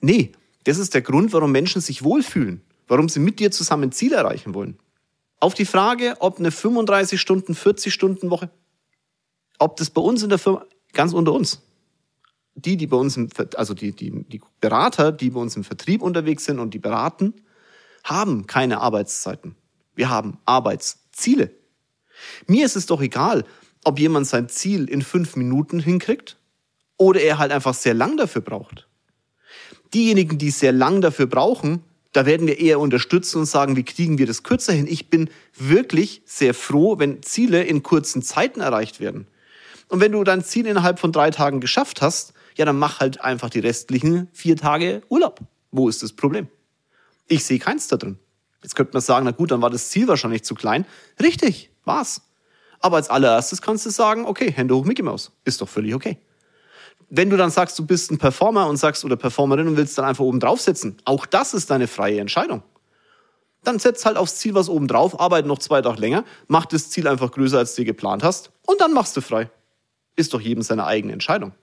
Nee, 0.01 0.33
das 0.65 0.77
ist 0.77 0.93
der 0.93 1.01
Grund, 1.01 1.33
warum 1.33 1.51
Menschen 1.51 1.81
sich 1.81 2.03
wohlfühlen, 2.03 2.61
warum 2.87 3.09
sie 3.09 3.19
mit 3.19 3.39
dir 3.39 3.49
zusammen 3.49 3.91
Ziele 3.91 4.17
erreichen 4.17 4.53
wollen. 4.53 4.77
Auf 5.43 5.53
die 5.53 5.65
Frage, 5.65 6.15
ob 6.19 6.39
eine 6.39 6.51
35 6.51 7.19
Stunden, 7.19 7.53
40 7.53 7.93
Stunden 7.93 8.29
Woche, 8.29 8.49
ob 9.59 9.75
das 9.75 9.89
bei 9.89 9.99
uns 9.99 10.23
in 10.23 10.29
der 10.29 10.37
Firma, 10.37 10.65
ganz 10.93 11.11
unter 11.11 11.33
uns, 11.33 11.61
die, 12.55 12.77
die 12.77 12.87
bei 12.87 12.95
uns 12.95 13.17
im, 13.17 13.27
also 13.57 13.73
die, 13.73 13.91
die, 13.91 14.23
die 14.23 14.39
Berater, 14.61 15.11
die 15.11 15.31
bei 15.31 15.41
uns 15.41 15.57
im 15.57 15.65
Vertrieb 15.65 16.01
unterwegs 16.01 16.45
sind 16.45 16.59
und 16.59 16.73
die 16.73 16.79
beraten, 16.79 17.33
haben 18.05 18.47
keine 18.47 18.79
Arbeitszeiten. 18.79 19.57
Wir 19.95 20.09
haben 20.09 20.37
Arbeitsziele. 20.45 21.51
Mir 22.47 22.65
ist 22.65 22.77
es 22.77 22.85
doch 22.85 23.01
egal, 23.01 23.43
ob 23.83 23.99
jemand 23.99 24.27
sein 24.27 24.47
Ziel 24.47 24.89
in 24.89 25.01
fünf 25.01 25.35
Minuten 25.35 25.81
hinkriegt 25.81 26.37
oder 26.95 27.19
er 27.19 27.37
halt 27.37 27.51
einfach 27.51 27.73
sehr 27.73 27.93
lang 27.93 28.15
dafür 28.15 28.43
braucht. 28.43 28.87
Diejenigen, 29.93 30.37
die 30.37 30.51
sehr 30.51 30.71
lang 30.71 31.01
dafür 31.01 31.27
brauchen, 31.27 31.83
da 32.13 32.25
werden 32.25 32.47
wir 32.47 32.59
eher 32.59 32.79
unterstützen 32.79 33.39
und 33.39 33.45
sagen, 33.45 33.75
wie 33.75 33.83
kriegen 33.83 34.17
wir 34.17 34.27
das 34.27 34.43
kürzer 34.43 34.71
hin. 34.71 34.87
Ich 34.87 35.09
bin 35.09 35.29
wirklich 35.57 36.21
sehr 36.25 36.53
froh, 36.53 36.99
wenn 36.99 37.21
Ziele 37.23 37.63
in 37.63 37.83
kurzen 37.83 38.21
Zeiten 38.21 38.61
erreicht 38.61 38.99
werden. 38.99 39.27
Und 39.89 39.99
wenn 39.99 40.11
du 40.11 40.23
dein 40.23 40.43
Ziel 40.43 40.67
innerhalb 40.67 40.99
von 40.99 41.11
drei 41.11 41.31
Tagen 41.31 41.59
geschafft 41.59 42.01
hast, 42.01 42.33
ja, 42.55 42.65
dann 42.65 42.77
mach 42.77 42.99
halt 42.99 43.21
einfach 43.21 43.49
die 43.49 43.59
restlichen 43.59 44.27
vier 44.31 44.55
Tage 44.55 45.01
Urlaub. 45.09 45.39
Wo 45.71 45.89
ist 45.89 46.03
das 46.03 46.13
Problem? 46.13 46.47
Ich 47.27 47.43
sehe 47.43 47.59
keins 47.59 47.87
da 47.87 47.97
drin. 47.97 48.19
Jetzt 48.61 48.75
könnte 48.75 48.93
man 48.93 49.01
sagen, 49.01 49.25
na 49.25 49.31
gut, 49.31 49.51
dann 49.51 49.61
war 49.61 49.71
das 49.71 49.89
Ziel 49.89 50.07
wahrscheinlich 50.07 50.43
zu 50.43 50.53
klein. 50.55 50.85
Richtig, 51.21 51.71
war's. 51.83 52.21
Aber 52.79 52.97
als 52.97 53.09
allererstes 53.09 53.61
kannst 53.61 53.85
du 53.85 53.89
sagen, 53.89 54.25
okay, 54.25 54.51
Hände 54.51 54.75
hoch, 54.75 54.85
Mickey 54.85 55.01
Mouse. 55.01 55.31
Ist 55.45 55.61
doch 55.61 55.69
völlig 55.69 55.95
okay 55.95 56.17
wenn 57.15 57.29
du 57.29 57.37
dann 57.37 57.51
sagst, 57.51 57.77
du 57.77 57.85
bist 57.85 58.09
ein 58.09 58.17
Performer 58.17 58.65
und 58.65 58.77
sagst 58.77 59.05
oder 59.05 59.15
Performerin 59.15 59.67
und 59.67 59.77
willst 59.77 59.95
dann 59.99 60.05
einfach 60.05 60.23
oben 60.23 60.39
draufsetzen, 60.39 60.97
auch 61.05 61.27
das 61.27 61.53
ist 61.53 61.69
deine 61.69 61.87
freie 61.87 62.19
Entscheidung. 62.19 62.63
Dann 63.63 63.77
setz 63.77 64.03
halt 64.03 64.17
aufs 64.17 64.37
Ziel 64.37 64.55
was 64.55 64.67
oben 64.67 64.87
drauf, 64.87 65.19
arbeite 65.19 65.47
noch 65.47 65.59
zwei 65.59 65.83
Tage 65.83 66.01
länger, 66.01 66.25
mach 66.47 66.65
das 66.65 66.89
Ziel 66.89 67.07
einfach 67.07 67.31
größer, 67.31 67.59
als 67.59 67.75
du 67.75 67.85
geplant 67.85 68.23
hast 68.23 68.49
und 68.65 68.81
dann 68.81 68.93
machst 68.93 69.15
du 69.15 69.21
frei. 69.21 69.51
Ist 70.15 70.33
doch 70.33 70.41
jedem 70.41 70.63
seine 70.63 70.87
eigene 70.87 71.13
Entscheidung. 71.13 71.53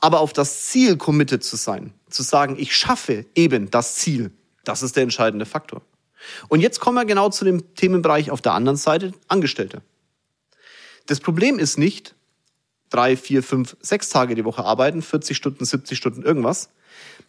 Aber 0.00 0.18
auf 0.18 0.32
das 0.32 0.66
Ziel 0.66 0.96
committed 0.96 1.44
zu 1.44 1.54
sein, 1.54 1.94
zu 2.10 2.24
sagen, 2.24 2.56
ich 2.58 2.74
schaffe 2.74 3.26
eben 3.36 3.70
das 3.70 3.94
Ziel, 3.94 4.32
das 4.64 4.82
ist 4.82 4.96
der 4.96 5.04
entscheidende 5.04 5.46
Faktor. 5.46 5.82
Und 6.48 6.62
jetzt 6.62 6.80
kommen 6.80 6.96
wir 6.96 7.04
genau 7.04 7.28
zu 7.28 7.44
dem 7.44 7.76
Themenbereich 7.76 8.32
auf 8.32 8.40
der 8.40 8.54
anderen 8.54 8.76
Seite, 8.76 9.12
Angestellte. 9.28 9.82
Das 11.06 11.20
Problem 11.20 11.60
ist 11.60 11.78
nicht, 11.78 12.16
drei, 12.90 13.16
vier, 13.16 13.42
fünf, 13.42 13.76
sechs 13.80 14.08
Tage 14.08 14.34
die 14.34 14.44
Woche 14.44 14.64
arbeiten, 14.64 15.02
40 15.02 15.36
Stunden, 15.36 15.64
70 15.64 15.96
Stunden, 15.96 16.22
irgendwas. 16.22 16.70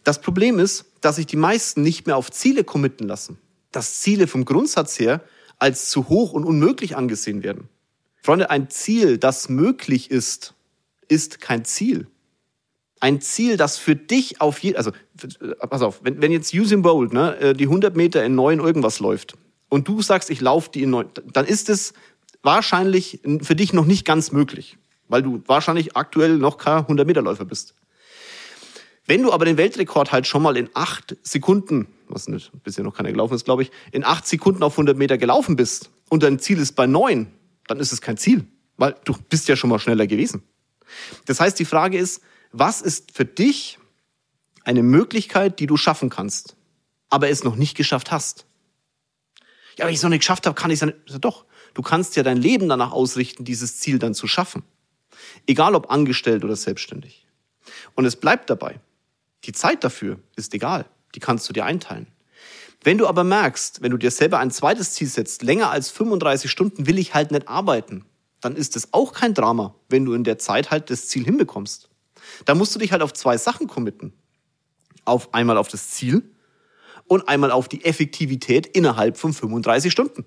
Das 0.04 0.20
Problem 0.20 0.58
ist, 0.58 0.86
dass 1.00 1.16
sich 1.16 1.26
die 1.26 1.36
meisten 1.36 1.82
nicht 1.82 2.06
mehr 2.06 2.16
auf 2.16 2.30
Ziele 2.30 2.64
committen 2.64 3.06
lassen. 3.06 3.38
Dass 3.72 4.00
Ziele 4.00 4.26
vom 4.26 4.44
Grundsatz 4.44 4.98
her 4.98 5.22
als 5.58 5.90
zu 5.90 6.08
hoch 6.08 6.32
und 6.32 6.44
unmöglich 6.44 6.96
angesehen 6.96 7.42
werden. 7.42 7.68
Freunde, 8.22 8.50
ein 8.50 8.70
Ziel, 8.70 9.18
das 9.18 9.48
möglich 9.48 10.10
ist, 10.10 10.54
ist 11.08 11.40
kein 11.40 11.64
Ziel. 11.64 12.06
Ein 12.98 13.20
Ziel, 13.20 13.56
das 13.56 13.78
für 13.78 13.96
dich 13.96 14.40
auf 14.40 14.58
jeden, 14.58 14.76
also, 14.76 14.92
pass 15.58 15.82
auf, 15.82 16.00
wenn, 16.02 16.20
wenn 16.20 16.32
jetzt 16.32 16.52
Usain 16.52 16.82
Bolt, 16.82 17.12
ne, 17.12 17.36
äh, 17.38 17.54
die 17.54 17.64
100 17.64 17.96
Meter 17.96 18.24
in 18.24 18.34
neun 18.34 18.60
irgendwas 18.60 19.00
läuft 19.00 19.36
und 19.70 19.88
du 19.88 20.02
sagst, 20.02 20.28
ich 20.28 20.40
laufe 20.40 20.70
die 20.70 20.82
in 20.82 20.90
neun, 20.90 21.08
dann 21.32 21.46
ist 21.46 21.70
es 21.70 21.94
wahrscheinlich 22.42 23.20
für 23.42 23.56
dich 23.56 23.72
noch 23.72 23.86
nicht 23.86 24.04
ganz 24.04 24.32
möglich 24.32 24.76
weil 25.10 25.22
du 25.22 25.42
wahrscheinlich 25.46 25.96
aktuell 25.96 26.38
noch 26.38 26.56
kein 26.56 26.84
100-Meter-Läufer 26.84 27.44
bist. 27.44 27.74
Wenn 29.06 29.22
du 29.22 29.32
aber 29.32 29.44
den 29.44 29.56
Weltrekord 29.56 30.12
halt 30.12 30.26
schon 30.26 30.42
mal 30.42 30.56
in 30.56 30.70
acht 30.74 31.16
Sekunden, 31.22 31.88
was 32.08 32.28
nicht 32.28 32.52
bisher 32.62 32.84
noch 32.84 32.94
keiner 32.94 33.10
gelaufen 33.10 33.34
ist, 33.34 33.44
glaube 33.44 33.62
ich, 33.62 33.72
in 33.90 34.04
acht 34.04 34.26
Sekunden 34.26 34.62
auf 34.62 34.74
100 34.74 34.96
Meter 34.96 35.18
gelaufen 35.18 35.56
bist 35.56 35.90
und 36.08 36.22
dein 36.22 36.38
Ziel 36.38 36.58
ist 36.58 36.76
bei 36.76 36.86
neun, 36.86 37.26
dann 37.66 37.80
ist 37.80 37.92
es 37.92 38.00
kein 38.00 38.16
Ziel, 38.16 38.46
weil 38.76 38.94
du 39.04 39.14
bist 39.28 39.48
ja 39.48 39.56
schon 39.56 39.68
mal 39.68 39.80
schneller 39.80 40.06
gewesen. 40.06 40.44
Das 41.26 41.40
heißt, 41.40 41.58
die 41.58 41.64
Frage 41.64 41.98
ist, 41.98 42.22
was 42.52 42.82
ist 42.82 43.10
für 43.12 43.24
dich 43.24 43.78
eine 44.64 44.82
Möglichkeit, 44.82 45.58
die 45.58 45.66
du 45.66 45.76
schaffen 45.76 46.08
kannst, 46.08 46.56
aber 47.08 47.28
es 47.28 47.42
noch 47.42 47.56
nicht 47.56 47.76
geschafft 47.76 48.12
hast? 48.12 48.46
Ja, 49.76 49.86
wenn 49.86 49.92
ich 49.92 49.98
es 49.98 50.02
noch 50.02 50.10
nicht 50.10 50.20
geschafft 50.20 50.46
habe, 50.46 50.54
kann 50.54 50.70
ich 50.70 50.82
es 50.82 50.86
nicht. 50.86 51.24
Doch, 51.24 51.46
du 51.74 51.82
kannst 51.82 52.14
ja 52.14 52.22
dein 52.22 52.36
Leben 52.36 52.68
danach 52.68 52.92
ausrichten, 52.92 53.44
dieses 53.44 53.78
Ziel 53.78 53.98
dann 53.98 54.14
zu 54.14 54.28
schaffen. 54.28 54.62
Egal 55.46 55.74
ob 55.74 55.90
angestellt 55.90 56.44
oder 56.44 56.56
selbstständig. 56.56 57.26
Und 57.94 58.04
es 58.04 58.16
bleibt 58.16 58.50
dabei. 58.50 58.80
Die 59.44 59.52
Zeit 59.52 59.84
dafür 59.84 60.18
ist 60.36 60.54
egal. 60.54 60.86
Die 61.14 61.20
kannst 61.20 61.48
du 61.48 61.52
dir 61.52 61.64
einteilen. 61.64 62.06
Wenn 62.82 62.98
du 62.98 63.06
aber 63.06 63.24
merkst, 63.24 63.82
wenn 63.82 63.90
du 63.90 63.98
dir 63.98 64.10
selber 64.10 64.38
ein 64.38 64.50
zweites 64.50 64.92
Ziel 64.92 65.08
setzt, 65.08 65.42
länger 65.42 65.70
als 65.70 65.90
35 65.90 66.50
Stunden 66.50 66.86
will 66.86 66.98
ich 66.98 67.14
halt 67.14 67.30
nicht 67.30 67.48
arbeiten, 67.48 68.06
dann 68.40 68.56
ist 68.56 68.74
es 68.74 68.92
auch 68.92 69.12
kein 69.12 69.34
Drama, 69.34 69.74
wenn 69.88 70.04
du 70.04 70.14
in 70.14 70.24
der 70.24 70.38
Zeit 70.38 70.70
halt 70.70 70.88
das 70.88 71.08
Ziel 71.08 71.24
hinbekommst. 71.24 71.90
Da 72.46 72.54
musst 72.54 72.74
du 72.74 72.78
dich 72.78 72.92
halt 72.92 73.02
auf 73.02 73.12
zwei 73.12 73.36
Sachen 73.36 73.66
committen. 73.66 74.12
Auf 75.04 75.34
einmal 75.34 75.58
auf 75.58 75.68
das 75.68 75.90
Ziel 75.90 76.22
und 77.06 77.28
einmal 77.28 77.50
auf 77.50 77.68
die 77.68 77.84
Effektivität 77.84 78.66
innerhalb 78.66 79.18
von 79.18 79.32
35 79.32 79.92
Stunden. 79.92 80.24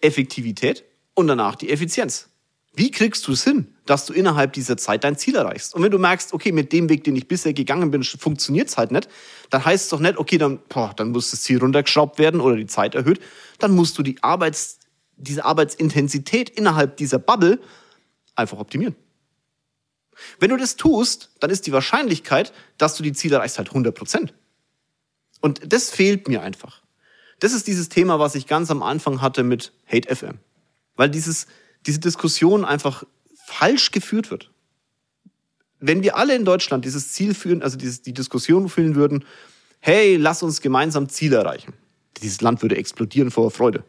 Effektivität 0.00 0.84
und 1.14 1.28
danach 1.28 1.54
die 1.54 1.70
Effizienz. 1.70 2.28
Wie 2.76 2.90
kriegst 2.90 3.26
du 3.28 3.32
es 3.32 3.44
hin, 3.44 3.68
dass 3.86 4.04
du 4.06 4.12
innerhalb 4.12 4.52
dieser 4.52 4.76
Zeit 4.76 5.04
dein 5.04 5.16
Ziel 5.16 5.36
erreichst? 5.36 5.74
Und 5.74 5.82
wenn 5.82 5.92
du 5.92 5.98
merkst, 5.98 6.32
okay, 6.32 6.50
mit 6.50 6.72
dem 6.72 6.88
Weg, 6.88 7.04
den 7.04 7.14
ich 7.14 7.28
bisher 7.28 7.52
gegangen 7.52 7.92
bin, 7.92 8.02
funktioniert 8.02 8.68
es 8.68 8.76
halt 8.76 8.90
nicht, 8.90 9.08
dann 9.50 9.64
heißt 9.64 9.84
es 9.84 9.90
doch 9.90 10.00
nicht, 10.00 10.18
okay, 10.18 10.38
dann, 10.38 10.58
boah, 10.68 10.92
dann 10.96 11.10
muss 11.10 11.30
das 11.30 11.42
Ziel 11.42 11.58
runtergeschraubt 11.58 12.18
werden 12.18 12.40
oder 12.40 12.56
die 12.56 12.66
Zeit 12.66 12.96
erhöht. 12.96 13.20
Dann 13.60 13.70
musst 13.72 13.96
du 13.96 14.02
die 14.02 14.22
Arbeits, 14.24 14.80
diese 15.16 15.44
Arbeitsintensität 15.44 16.50
innerhalb 16.50 16.96
dieser 16.96 17.20
Bubble 17.20 17.60
einfach 18.34 18.58
optimieren. 18.58 18.96
Wenn 20.40 20.50
du 20.50 20.56
das 20.56 20.74
tust, 20.76 21.30
dann 21.38 21.50
ist 21.50 21.66
die 21.66 21.72
Wahrscheinlichkeit, 21.72 22.52
dass 22.76 22.96
du 22.96 23.02
die 23.04 23.12
Ziele 23.12 23.36
erreichst, 23.36 23.58
halt 23.58 23.68
100 23.68 23.94
Prozent. 23.94 24.34
Und 25.40 25.72
das 25.72 25.90
fehlt 25.90 26.26
mir 26.26 26.42
einfach. 26.42 26.82
Das 27.38 27.52
ist 27.52 27.66
dieses 27.66 27.88
Thema, 27.88 28.18
was 28.18 28.34
ich 28.34 28.46
ganz 28.46 28.70
am 28.70 28.82
Anfang 28.82 29.20
hatte 29.20 29.42
mit 29.44 29.72
Hate 29.86 30.14
FM. 30.14 30.38
Weil 30.96 31.10
dieses, 31.10 31.46
diese 31.86 32.00
Diskussion 32.00 32.64
einfach 32.64 33.04
falsch 33.46 33.90
geführt 33.90 34.30
wird. 34.30 34.50
Wenn 35.80 36.02
wir 36.02 36.16
alle 36.16 36.34
in 36.34 36.44
Deutschland 36.44 36.84
dieses 36.84 37.12
Ziel 37.12 37.34
führen, 37.34 37.62
also 37.62 37.76
dieses, 37.76 38.02
die 38.02 38.14
Diskussion 38.14 38.68
führen 38.68 38.94
würden, 38.94 39.24
hey, 39.80 40.16
lass 40.16 40.42
uns 40.42 40.60
gemeinsam 40.60 41.08
Ziele 41.08 41.36
erreichen. 41.36 41.74
Dieses 42.22 42.40
Land 42.40 42.62
würde 42.62 42.76
explodieren 42.76 43.30
vor 43.30 43.50
Freude. 43.50 43.84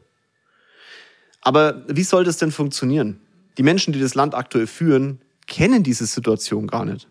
Aber 1.42 1.86
wie 1.88 2.04
soll 2.04 2.24
das 2.24 2.38
denn 2.38 2.52
funktionieren? 2.52 3.22
Die 3.58 3.64
Menschen, 3.64 3.94
die 3.94 4.00
das 4.00 4.16
Land 4.16 4.36
aktuell 4.36 4.68
führen, 4.68 5.22
kennen 5.48 5.84
diese 5.84 6.06
Situation 6.06 6.68
gar 6.68 6.84
nicht. 6.86 7.08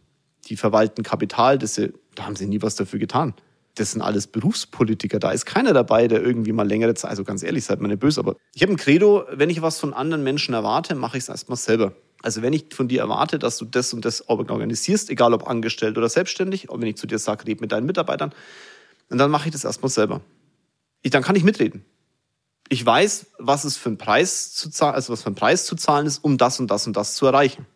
Die 0.49 0.57
verwalten 0.57 1.03
Kapital, 1.03 1.57
das 1.57 1.77
sie 1.77 1.93
Da 2.15 2.25
haben 2.25 2.37
sie 2.37 2.47
nie 2.47 2.61
was 2.61 2.75
dafür 2.75 2.99
getan. 2.99 3.35
Das 3.77 3.93
sind 3.93 4.03
alles 4.03 4.29
Berufspolitiker. 4.29 5.19
Da 5.19 5.33
ist 5.33 5.47
keiner 5.47 5.73
dabei, 5.73 6.07
der 6.07 6.23
irgendwie 6.23 6.53
mal 6.53 6.67
längere 6.67 6.95
Zeit, 6.95 7.11
also 7.11 7.25
ganz 7.25 7.43
ehrlich, 7.43 7.65
seid 7.65 7.81
mir 7.81 7.89
nicht 7.89 8.01
böse, 8.01 8.21
aber 8.21 8.37
ich 8.55 8.63
habe 8.63 8.73
ein 8.73 8.77
Credo, 8.77 9.25
wenn 9.33 9.51
ich 9.51 9.63
was 9.63 9.81
von 9.81 9.93
anderen 9.93 10.23
Menschen 10.23 10.55
erwarte, 10.55 10.95
mache 10.95 11.19
ich 11.19 11.25
es 11.25 11.29
erstmal 11.29 11.57
selber. 11.57 11.93
Also 12.23 12.41
wenn 12.41 12.53
ich 12.53 12.67
von 12.73 12.89
dir 12.89 13.01
erwarte, 13.01 13.39
dass 13.39 13.59
du 13.59 13.65
das 13.67 13.93
und 13.93 14.05
das 14.05 14.29
organisierst, 14.29 15.11
egal 15.11 15.35
ob 15.35 15.47
angestellt 15.47 15.99
oder 15.99 16.09
selbstständig, 16.09 16.71
und 16.71 16.81
wenn 16.81 16.89
ich 16.89 16.97
zu 16.97 17.07
dir 17.07 17.19
sage, 17.19 17.47
red 17.47 17.61
mit 17.61 17.73
deinen 17.73 17.85
Mitarbeitern, 17.85 18.33
dann 19.11 19.31
mache 19.31 19.49
ich 19.49 19.53
das 19.53 19.65
erstmal 19.65 19.91
selber. 19.91 20.23
Ich, 21.03 21.11
dann 21.11 21.23
kann 21.23 21.37
ich 21.37 21.45
mitreden. 21.45 21.85
Ich 22.71 22.85
weiß, 22.85 23.27
was 23.39 23.65
es 23.65 23.77
für 23.77 23.91
ein 23.91 23.99
Preis 23.99 24.55
zu 24.55 24.71
zahlen, 24.71 24.95
also 24.95 25.13
was 25.13 25.23
für 25.23 25.31
ein 25.31 25.35
Preis 25.35 25.67
zu 25.67 25.77
zahlen 25.77 26.07
ist, 26.07 26.25
um 26.25 26.39
das 26.39 26.59
und 26.61 26.71
das 26.71 26.87
und 26.87 26.97
das 26.97 27.15
zu 27.15 27.27
erreichen. 27.27 27.67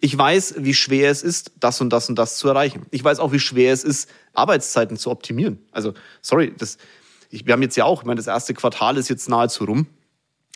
Ich 0.00 0.16
weiß, 0.16 0.56
wie 0.58 0.74
schwer 0.74 1.10
es 1.10 1.22
ist, 1.22 1.52
das 1.58 1.80
und 1.80 1.90
das 1.90 2.10
und 2.10 2.18
das 2.18 2.36
zu 2.36 2.48
erreichen. 2.48 2.84
Ich 2.90 3.02
weiß 3.02 3.18
auch, 3.18 3.32
wie 3.32 3.40
schwer 3.40 3.72
es 3.72 3.84
ist, 3.84 4.10
Arbeitszeiten 4.34 4.96
zu 4.96 5.10
optimieren. 5.10 5.58
Also, 5.72 5.94
sorry, 6.20 6.54
das, 6.56 6.78
ich, 7.30 7.46
wir 7.46 7.52
haben 7.52 7.62
jetzt 7.62 7.76
ja 7.76 7.84
auch, 7.84 8.02
ich 8.02 8.06
meine, 8.06 8.18
das 8.18 8.26
erste 8.26 8.54
Quartal 8.54 8.96
ist 8.96 9.08
jetzt 9.08 9.28
nahezu 9.28 9.64
rum. 9.64 9.86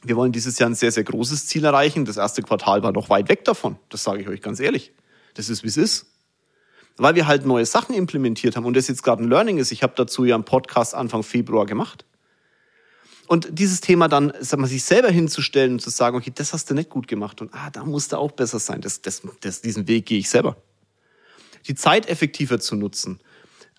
Wir 0.04 0.16
wollen 0.16 0.32
dieses 0.32 0.58
Jahr 0.58 0.70
ein 0.70 0.74
sehr, 0.74 0.92
sehr 0.92 1.04
großes 1.04 1.46
Ziel 1.46 1.64
erreichen. 1.64 2.04
Das 2.04 2.16
erste 2.16 2.42
Quartal 2.42 2.82
war 2.82 2.92
noch 2.92 3.10
weit 3.10 3.28
weg 3.28 3.44
davon. 3.44 3.76
Das 3.88 4.04
sage 4.04 4.22
ich 4.22 4.28
euch 4.28 4.42
ganz 4.42 4.60
ehrlich. 4.60 4.92
Das 5.34 5.48
ist, 5.48 5.64
wie 5.64 5.68
es 5.68 5.76
ist. 5.76 6.06
Weil 6.96 7.14
wir 7.14 7.26
halt 7.26 7.46
neue 7.46 7.66
Sachen 7.66 7.94
implementiert 7.94 8.56
haben 8.56 8.64
und 8.64 8.76
das 8.76 8.88
jetzt 8.88 9.02
gerade 9.02 9.22
ein 9.22 9.28
Learning 9.28 9.58
ist. 9.58 9.72
Ich 9.72 9.82
habe 9.82 9.94
dazu 9.96 10.24
ja 10.24 10.34
einen 10.34 10.44
Podcast 10.44 10.94
Anfang 10.94 11.22
Februar 11.22 11.66
gemacht. 11.66 12.04
Und 13.28 13.46
dieses 13.50 13.82
Thema 13.82 14.08
dann, 14.08 14.32
sag 14.40 14.58
mal, 14.58 14.66
sich 14.66 14.84
selber 14.84 15.10
hinzustellen 15.10 15.72
und 15.72 15.80
zu 15.80 15.90
sagen, 15.90 16.16
okay, 16.16 16.32
das 16.34 16.54
hast 16.54 16.70
du 16.70 16.74
nicht 16.74 16.88
gut 16.88 17.08
gemacht 17.08 17.42
und 17.42 17.52
ah, 17.52 17.68
da 17.70 17.84
musst 17.84 18.12
du 18.12 18.16
auch 18.16 18.32
besser 18.32 18.58
sein. 18.58 18.80
Das, 18.80 19.02
das, 19.02 19.22
das, 19.42 19.60
diesen 19.60 19.86
Weg 19.86 20.06
gehe 20.06 20.18
ich 20.18 20.30
selber. 20.30 20.56
Die 21.66 21.74
Zeit 21.74 22.08
effektiver 22.08 22.58
zu 22.58 22.74
nutzen, 22.74 23.20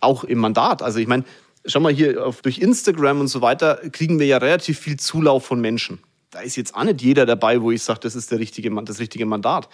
auch 0.01 0.23
im 0.23 0.39
Mandat. 0.39 0.81
Also 0.81 0.99
ich 0.99 1.07
meine, 1.07 1.23
schau 1.65 1.79
mal 1.79 1.93
hier 1.93 2.25
auf, 2.25 2.41
durch 2.41 2.59
Instagram 2.59 3.19
und 3.21 3.27
so 3.27 3.41
weiter 3.41 3.79
kriegen 3.91 4.19
wir 4.19 4.25
ja 4.25 4.37
relativ 4.37 4.79
viel 4.79 4.97
Zulauf 4.97 5.45
von 5.45 5.59
Menschen 5.61 5.99
da 6.31 6.41
ist 6.41 6.55
jetzt 6.55 6.75
auch 6.75 6.83
nicht 6.83 7.01
jeder 7.01 7.25
dabei, 7.25 7.61
wo 7.61 7.71
ich 7.71 7.81
sage, 7.81 8.01
das 8.01 8.15
ist 8.15 8.31
der 8.31 8.39
richtige, 8.39 8.69
das 8.83 8.99
richtige 8.99 9.25
Mandat. 9.25 9.67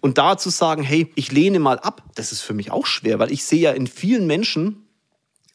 Und 0.00 0.18
da 0.18 0.36
zu 0.36 0.50
sagen, 0.50 0.82
hey, 0.82 1.10
ich 1.14 1.32
lehne 1.32 1.58
mal 1.58 1.78
ab, 1.78 2.02
das 2.14 2.32
ist 2.32 2.42
für 2.42 2.54
mich 2.54 2.70
auch 2.70 2.86
schwer, 2.86 3.18
weil 3.18 3.32
ich 3.32 3.44
sehe 3.44 3.60
ja 3.60 3.70
in 3.72 3.86
vielen 3.86 4.26
Menschen 4.26 4.86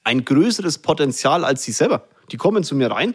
ein 0.04 0.26
größeres 0.26 0.80
Potenzial 0.80 1.46
als 1.46 1.64
sie 1.64 1.72
selber. 1.72 2.08
Die 2.32 2.38
kommen 2.38 2.64
zu 2.64 2.76
mir 2.76 2.90
rein, 2.90 3.14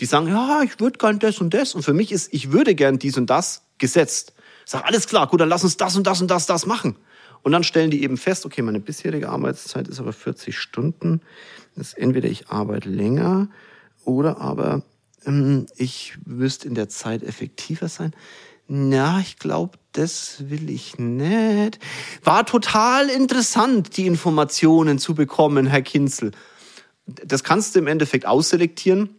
die 0.00 0.06
sagen, 0.06 0.28
ja, 0.28 0.62
ich 0.62 0.80
würde 0.80 0.98
gern 0.98 1.18
das 1.18 1.38
und 1.38 1.52
das. 1.52 1.74
Und 1.74 1.82
für 1.82 1.92
mich 1.92 2.12
ist, 2.12 2.32
ich 2.32 2.52
würde 2.52 2.74
gern 2.74 2.98
dies 2.98 3.18
und 3.18 3.28
das 3.28 3.62
gesetzt. 3.78 4.32
Sage, 4.64 4.84
alles 4.86 5.08
klar, 5.08 5.26
gut, 5.26 5.40
dann 5.40 5.48
lass 5.48 5.64
uns 5.64 5.76
das 5.76 5.96
und 5.96 6.06
das 6.06 6.20
und 6.20 6.30
das, 6.30 6.46
das 6.46 6.64
machen. 6.64 6.96
Und 7.42 7.52
dann 7.52 7.64
stellen 7.64 7.90
die 7.90 8.02
eben 8.02 8.16
fest, 8.16 8.44
okay, 8.46 8.62
meine 8.62 8.80
bisherige 8.80 9.28
Arbeitszeit 9.28 9.88
ist 9.88 10.00
aber 10.00 10.12
40 10.12 10.56
Stunden. 10.56 11.20
Das 11.76 11.88
ist 11.88 11.98
entweder 11.98 12.28
ich 12.28 12.48
arbeite 12.48 12.88
länger 12.88 13.48
oder 14.04 14.40
aber 14.40 14.82
ähm, 15.24 15.66
ich 15.76 16.18
müsste 16.24 16.68
in 16.68 16.74
der 16.74 16.88
Zeit 16.88 17.22
effektiver 17.22 17.88
sein. 17.88 18.12
Na, 18.66 19.20
ich 19.20 19.38
glaube, 19.38 19.78
das 19.92 20.50
will 20.50 20.68
ich 20.68 20.98
nicht. 20.98 21.78
War 22.22 22.44
total 22.44 23.08
interessant, 23.08 23.96
die 23.96 24.06
Informationen 24.06 24.98
zu 24.98 25.14
bekommen, 25.14 25.66
Herr 25.66 25.80
Kinzel. 25.80 26.32
Das 27.06 27.44
kannst 27.44 27.74
du 27.74 27.78
im 27.78 27.86
Endeffekt 27.86 28.26
ausselektieren, 28.26 29.16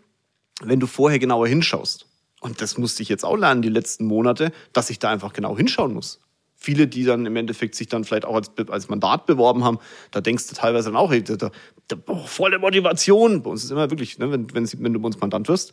wenn 0.61 0.79
du 0.79 0.85
vorher 0.85 1.17
genauer 1.17 1.47
hinschaust. 1.47 2.05
Und 2.41 2.61
das 2.61 2.77
musste 2.77 3.01
ich 3.01 3.09
jetzt 3.09 3.25
auch 3.25 3.35
lernen, 3.35 3.63
die 3.63 3.69
letzten 3.69 4.05
Monate, 4.05 4.51
dass 4.71 4.91
ich 4.91 4.99
da 4.99 5.09
einfach 5.09 5.33
genau 5.33 5.57
hinschauen 5.57 5.93
muss. 5.93 6.21
Viele, 6.61 6.87
die 6.87 7.05
dann 7.05 7.25
im 7.25 7.37
Endeffekt 7.37 7.75
sich 7.75 7.87
dann 7.87 8.03
vielleicht 8.03 8.25
auch 8.25 8.35
als, 8.35 8.51
als 8.67 8.89
Mandat 8.89 9.25
beworben 9.25 9.63
haben, 9.63 9.79
da 10.11 10.19
denkst 10.19 10.47
du 10.47 10.55
teilweise 10.55 10.89
dann 10.89 10.97
auch, 10.97 11.09
hey, 11.09 11.23
da, 11.23 11.51
da, 11.87 11.97
oh, 12.07 12.25
volle 12.25 12.59
Motivation. 12.59 13.43
Bei 13.43 13.49
uns 13.49 13.63
ist 13.63 13.71
immer 13.71 13.89
wirklich, 13.89 14.19
ne, 14.19 14.29
wenn, 14.29 14.53
wenn, 14.53 14.69
wenn 14.83 14.93
du 14.93 14.99
bei 14.99 15.05
uns 15.05 15.19
Mandant 15.19 15.47
wirst, 15.47 15.71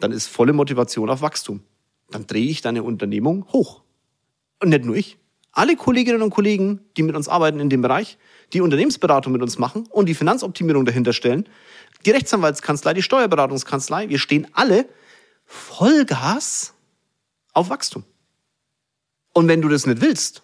dann 0.00 0.10
ist 0.10 0.26
volle 0.26 0.52
Motivation 0.52 1.08
auf 1.08 1.22
Wachstum. 1.22 1.60
Dann 2.10 2.26
drehe 2.26 2.46
ich 2.48 2.62
deine 2.62 2.82
Unternehmung 2.82 3.46
hoch. 3.52 3.82
Und 4.60 4.70
nicht 4.70 4.84
nur 4.84 4.96
ich. 4.96 5.18
Alle 5.52 5.76
Kolleginnen 5.76 6.20
und 6.20 6.30
Kollegen, 6.30 6.80
die 6.96 7.04
mit 7.04 7.14
uns 7.14 7.28
arbeiten 7.28 7.60
in 7.60 7.70
dem 7.70 7.80
Bereich, 7.80 8.18
die 8.52 8.60
Unternehmensberatung 8.60 9.32
mit 9.32 9.40
uns 9.40 9.56
machen 9.56 9.86
und 9.88 10.08
die 10.08 10.14
Finanzoptimierung 10.14 10.84
dahinter 10.84 11.12
stellen, 11.12 11.48
die 12.04 12.10
Rechtsanwaltskanzlei, 12.10 12.92
die 12.92 13.02
Steuerberatungskanzlei, 13.02 14.08
wir 14.08 14.18
stehen 14.18 14.48
alle 14.52 14.88
Vollgas 15.44 16.74
auf 17.52 17.70
Wachstum. 17.70 18.02
Und 19.34 19.48
wenn 19.48 19.60
du 19.60 19.68
das 19.68 19.86
nicht 19.86 20.00
willst, 20.00 20.42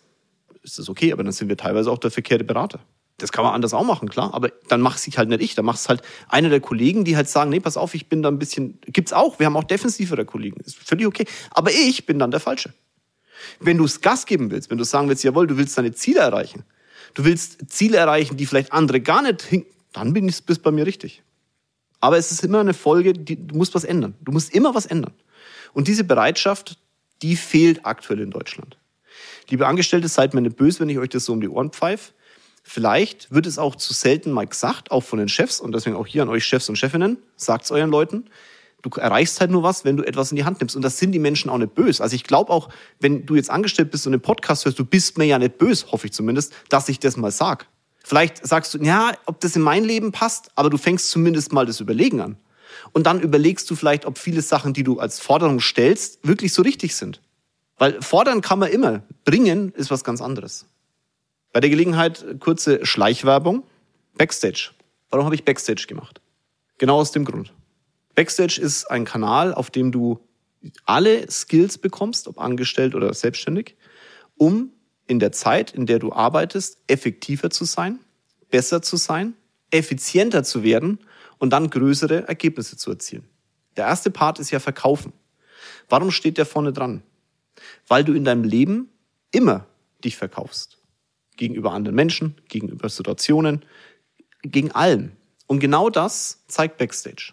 ist 0.63 0.79
das 0.79 0.91
okay, 0.91 1.13
aber 1.13 1.25
dann 1.25 1.33
sind 1.33 1.49
wir 1.49 1.57
teilweise 1.57 1.91
auch 1.91 1.99
der 1.99 2.11
verkehrte 2.11 2.45
Berater. 2.45 2.81
Das 3.17 3.33
kann 3.33 3.45
man 3.45 3.55
anders 3.55 3.75
auch 3.75 3.85
machen, 3.85 4.09
klar, 4.09 4.33
aber 4.35 4.51
dann 4.69 4.81
mach 4.81 4.97
es 4.97 5.07
halt 5.17 5.29
nicht 5.29 5.43
ich, 5.43 5.55
dann 5.55 5.65
macht 5.65 5.79
es 5.79 5.89
halt 5.89 6.03
einer 6.29 6.49
der 6.49 6.61
Kollegen, 6.61 7.05
die 7.05 7.17
halt 7.17 7.29
sagen, 7.29 7.51
nee, 7.51 7.61
pass 7.61 7.77
auf, 7.77 7.95
ich 7.95 8.09
bin 8.09 8.23
da 8.23 8.29
ein 8.31 8.39
bisschen, 8.39 8.79
gibt's 8.87 9.13
auch, 9.13 9.39
wir 9.39 9.47
haben 9.47 9.57
auch 9.57 9.65
defensivere 9.65 10.25
Kollegen, 10.25 10.61
ist 10.61 10.77
völlig 10.77 11.07
okay, 11.07 11.27
aber 11.51 11.71
ich 11.71 12.07
bin 12.07 12.19
dann 12.19 12.31
der 12.31 12.41
Falsche. 12.41 12.73
Wenn 13.59 13.79
du 13.79 13.85
es 13.85 14.01
Gas 14.01 14.27
geben 14.27 14.51
willst, 14.51 14.71
wenn 14.71 14.79
du 14.79 14.85
sagen 14.85 15.09
willst, 15.09 15.25
jawohl, 15.25 15.47
du 15.47 15.57
willst 15.57 15.77
deine 15.77 15.93
Ziele 15.93 16.21
erreichen, 16.21 16.65
du 17.15 17.25
willst 17.25 17.71
Ziele 17.71 17.99
erreichen, 17.99 18.37
die 18.37 18.47
vielleicht 18.47 18.73
andere 18.73 19.01
gar 19.01 19.23
nicht 19.23 19.43
hin, 19.43 19.67
dann 19.93 20.13
bin 20.13 20.29
ich 20.29 20.45
bist 20.45 20.63
bei 20.63 20.71
mir 20.71 20.87
richtig. 20.87 21.23
Aber 22.01 22.17
es 22.17 22.33
ist 22.33 22.43
immer 22.43 22.61
eine 22.61 22.75
Folge, 22.75 23.13
die, 23.13 23.47
du 23.47 23.57
musst 23.57 23.75
was 23.75 23.85
ändern. 23.85 24.15
Du 24.23 24.33
musst 24.33 24.55
immer 24.55 24.75
was 24.75 24.87
ändern. 24.87 25.13
Und 25.75 25.87
diese 25.87 26.05
Bereitschaft, 26.05 26.79
die 27.23 27.37
fehlt 27.37 27.85
aktuell 27.85 28.21
in 28.21 28.31
Deutschland. 28.31 28.79
Liebe 29.51 29.67
Angestellte, 29.67 30.09
seid 30.09 30.33
mir 30.33 30.41
nicht 30.41 30.57
böse, 30.57 30.81
wenn 30.81 30.89
ich 30.89 30.99
euch 30.99 31.09
das 31.09 31.25
so 31.25 31.33
um 31.33 31.41
die 31.41 31.49
Ohren 31.49 31.71
pfeife. 31.71 32.13
Vielleicht 32.63 33.33
wird 33.33 33.47
es 33.47 33.59
auch 33.59 33.75
zu 33.75 33.93
selten 33.93 34.31
mal 34.31 34.47
gesagt, 34.47 34.91
auch 34.91 35.03
von 35.03 35.19
den 35.19 35.29
Chefs 35.29 35.61
und 35.61 35.73
deswegen 35.73 35.97
auch 35.97 36.07
hier 36.07 36.23
an 36.23 36.29
euch 36.29 36.45
Chefs 36.45 36.69
und 36.69 36.77
Chefinnen, 36.77 37.19
sagt's 37.37 37.71
euren 37.71 37.91
Leuten. 37.91 38.27
Du 38.83 38.91
erreichst 38.91 39.41
halt 39.41 39.51
nur 39.51 39.63
was, 39.63 39.85
wenn 39.85 39.97
du 39.97 40.05
etwas 40.05 40.31
in 40.31 40.37
die 40.37 40.45
Hand 40.45 40.61
nimmst. 40.61 40.77
Und 40.77 40.83
das 40.83 40.99
sind 40.99 41.13
die 41.13 41.19
Menschen 41.19 41.51
auch 41.51 41.59
nicht 41.59 41.75
böse. 41.75 42.03
Also 42.03 42.15
ich 42.15 42.25
glaube 42.25 42.53
auch, 42.53 42.69
wenn 43.01 43.27
du 43.27 43.35
jetzt 43.35 43.51
angestellt 43.51 43.91
bist 43.91 44.07
und 44.07 44.15
einen 44.15 44.23
Podcast 44.23 44.65
hörst, 44.65 44.79
du 44.79 44.85
bist 44.85 45.19
mir 45.19 45.27
ja 45.27 45.39
nicht 45.39 45.59
böse, 45.59 45.91
hoffe 45.91 46.07
ich 46.07 46.13
zumindest, 46.13 46.55
dass 46.69 46.89
ich 46.89 46.99
das 46.99 47.17
mal 47.17 47.31
sag. 47.31 47.67
Vielleicht 48.05 48.47
sagst 48.47 48.73
du, 48.73 48.79
ja, 48.79 49.13
ob 49.27 49.41
das 49.41 49.57
in 49.57 49.63
mein 49.63 49.85
Leben 49.85 50.13
passt, 50.13 50.51
aber 50.55 50.71
du 50.71 50.79
fängst 50.79 51.11
zumindest 51.11 51.53
mal 51.53 51.67
das 51.67 51.81
Überlegen 51.81 52.21
an. 52.21 52.37
Und 52.93 53.07
dann 53.07 53.21
überlegst 53.21 53.71
du 53.71 53.77
vielleicht, 53.77 54.07
ob 54.07 54.17
viele 54.17 54.43
Sachen, 54.43 54.73
die 54.73 54.85
du 54.85 54.99
als 54.99 55.21
Forderung 55.21 55.61
stellst, 55.61 56.21
wirklich 56.27 56.53
so 56.53 56.63
richtig 56.63 56.95
sind. 56.95 57.21
Weil 57.81 58.03
fordern 58.03 58.43
kann 58.43 58.59
man 58.59 58.71
immer. 58.71 59.03
Bringen 59.25 59.73
ist 59.73 59.91
was 59.91 60.05
ganz 60.05 60.21
anderes. 60.21 60.67
Bei 61.51 61.61
der 61.61 61.71
Gelegenheit 61.71 62.39
kurze 62.39 62.85
Schleichwerbung. 62.85 63.65
Backstage. 64.19 64.73
Warum 65.09 65.25
habe 65.25 65.35
ich 65.35 65.47
Backstage 65.47 65.87
gemacht? 65.89 66.21
Genau 66.77 66.99
aus 66.99 67.11
dem 67.11 67.25
Grund. 67.25 67.55
Backstage 68.15 68.61
ist 68.61 68.91
ein 68.91 69.07
Kanal, 69.07 69.55
auf 69.55 69.71
dem 69.71 69.93
du 69.93 70.21
alle 70.85 71.31
Skills 71.31 71.79
bekommst, 71.79 72.29
ob 72.29 72.39
angestellt 72.39 72.95
oder 72.95 73.15
selbstständig, 73.15 73.77
um 74.37 74.73
in 75.07 75.19
der 75.19 75.33
Zeit, 75.33 75.73
in 75.73 75.87
der 75.87 76.01
du 76.01 76.13
arbeitest, 76.13 76.81
effektiver 76.87 77.49
zu 77.49 77.65
sein, 77.65 77.99
besser 78.51 78.83
zu 78.83 78.99
sein, 78.99 79.33
effizienter 79.71 80.45
zu 80.45 80.63
werden 80.63 80.99
und 81.39 81.55
dann 81.55 81.71
größere 81.71 82.29
Ergebnisse 82.29 82.77
zu 82.77 82.91
erzielen. 82.91 83.27
Der 83.79 83.87
erste 83.87 84.11
Part 84.11 84.39
ist 84.39 84.51
ja 84.51 84.61
Verkaufen. 84.61 85.15
Warum 85.89 86.11
steht 86.11 86.37
der 86.37 86.45
vorne 86.45 86.75
dran? 86.75 87.03
Weil 87.87 88.05
du 88.05 88.13
in 88.13 88.25
deinem 88.25 88.45
Leben 88.45 88.89
immer 89.33 89.67
dich 90.05 90.17
verkaufst 90.17 90.79
gegenüber 91.37 91.73
anderen 91.73 91.97
Menschen, 91.97 92.37
gegenüber 92.49 92.89
Situationen, 92.89 93.65
gegen 94.43 94.71
allen. 94.73 95.17
Und 95.47 95.59
genau 95.59 95.91
das 95.91 96.45
zeigt 96.47 96.79
Backstage. 96.79 97.33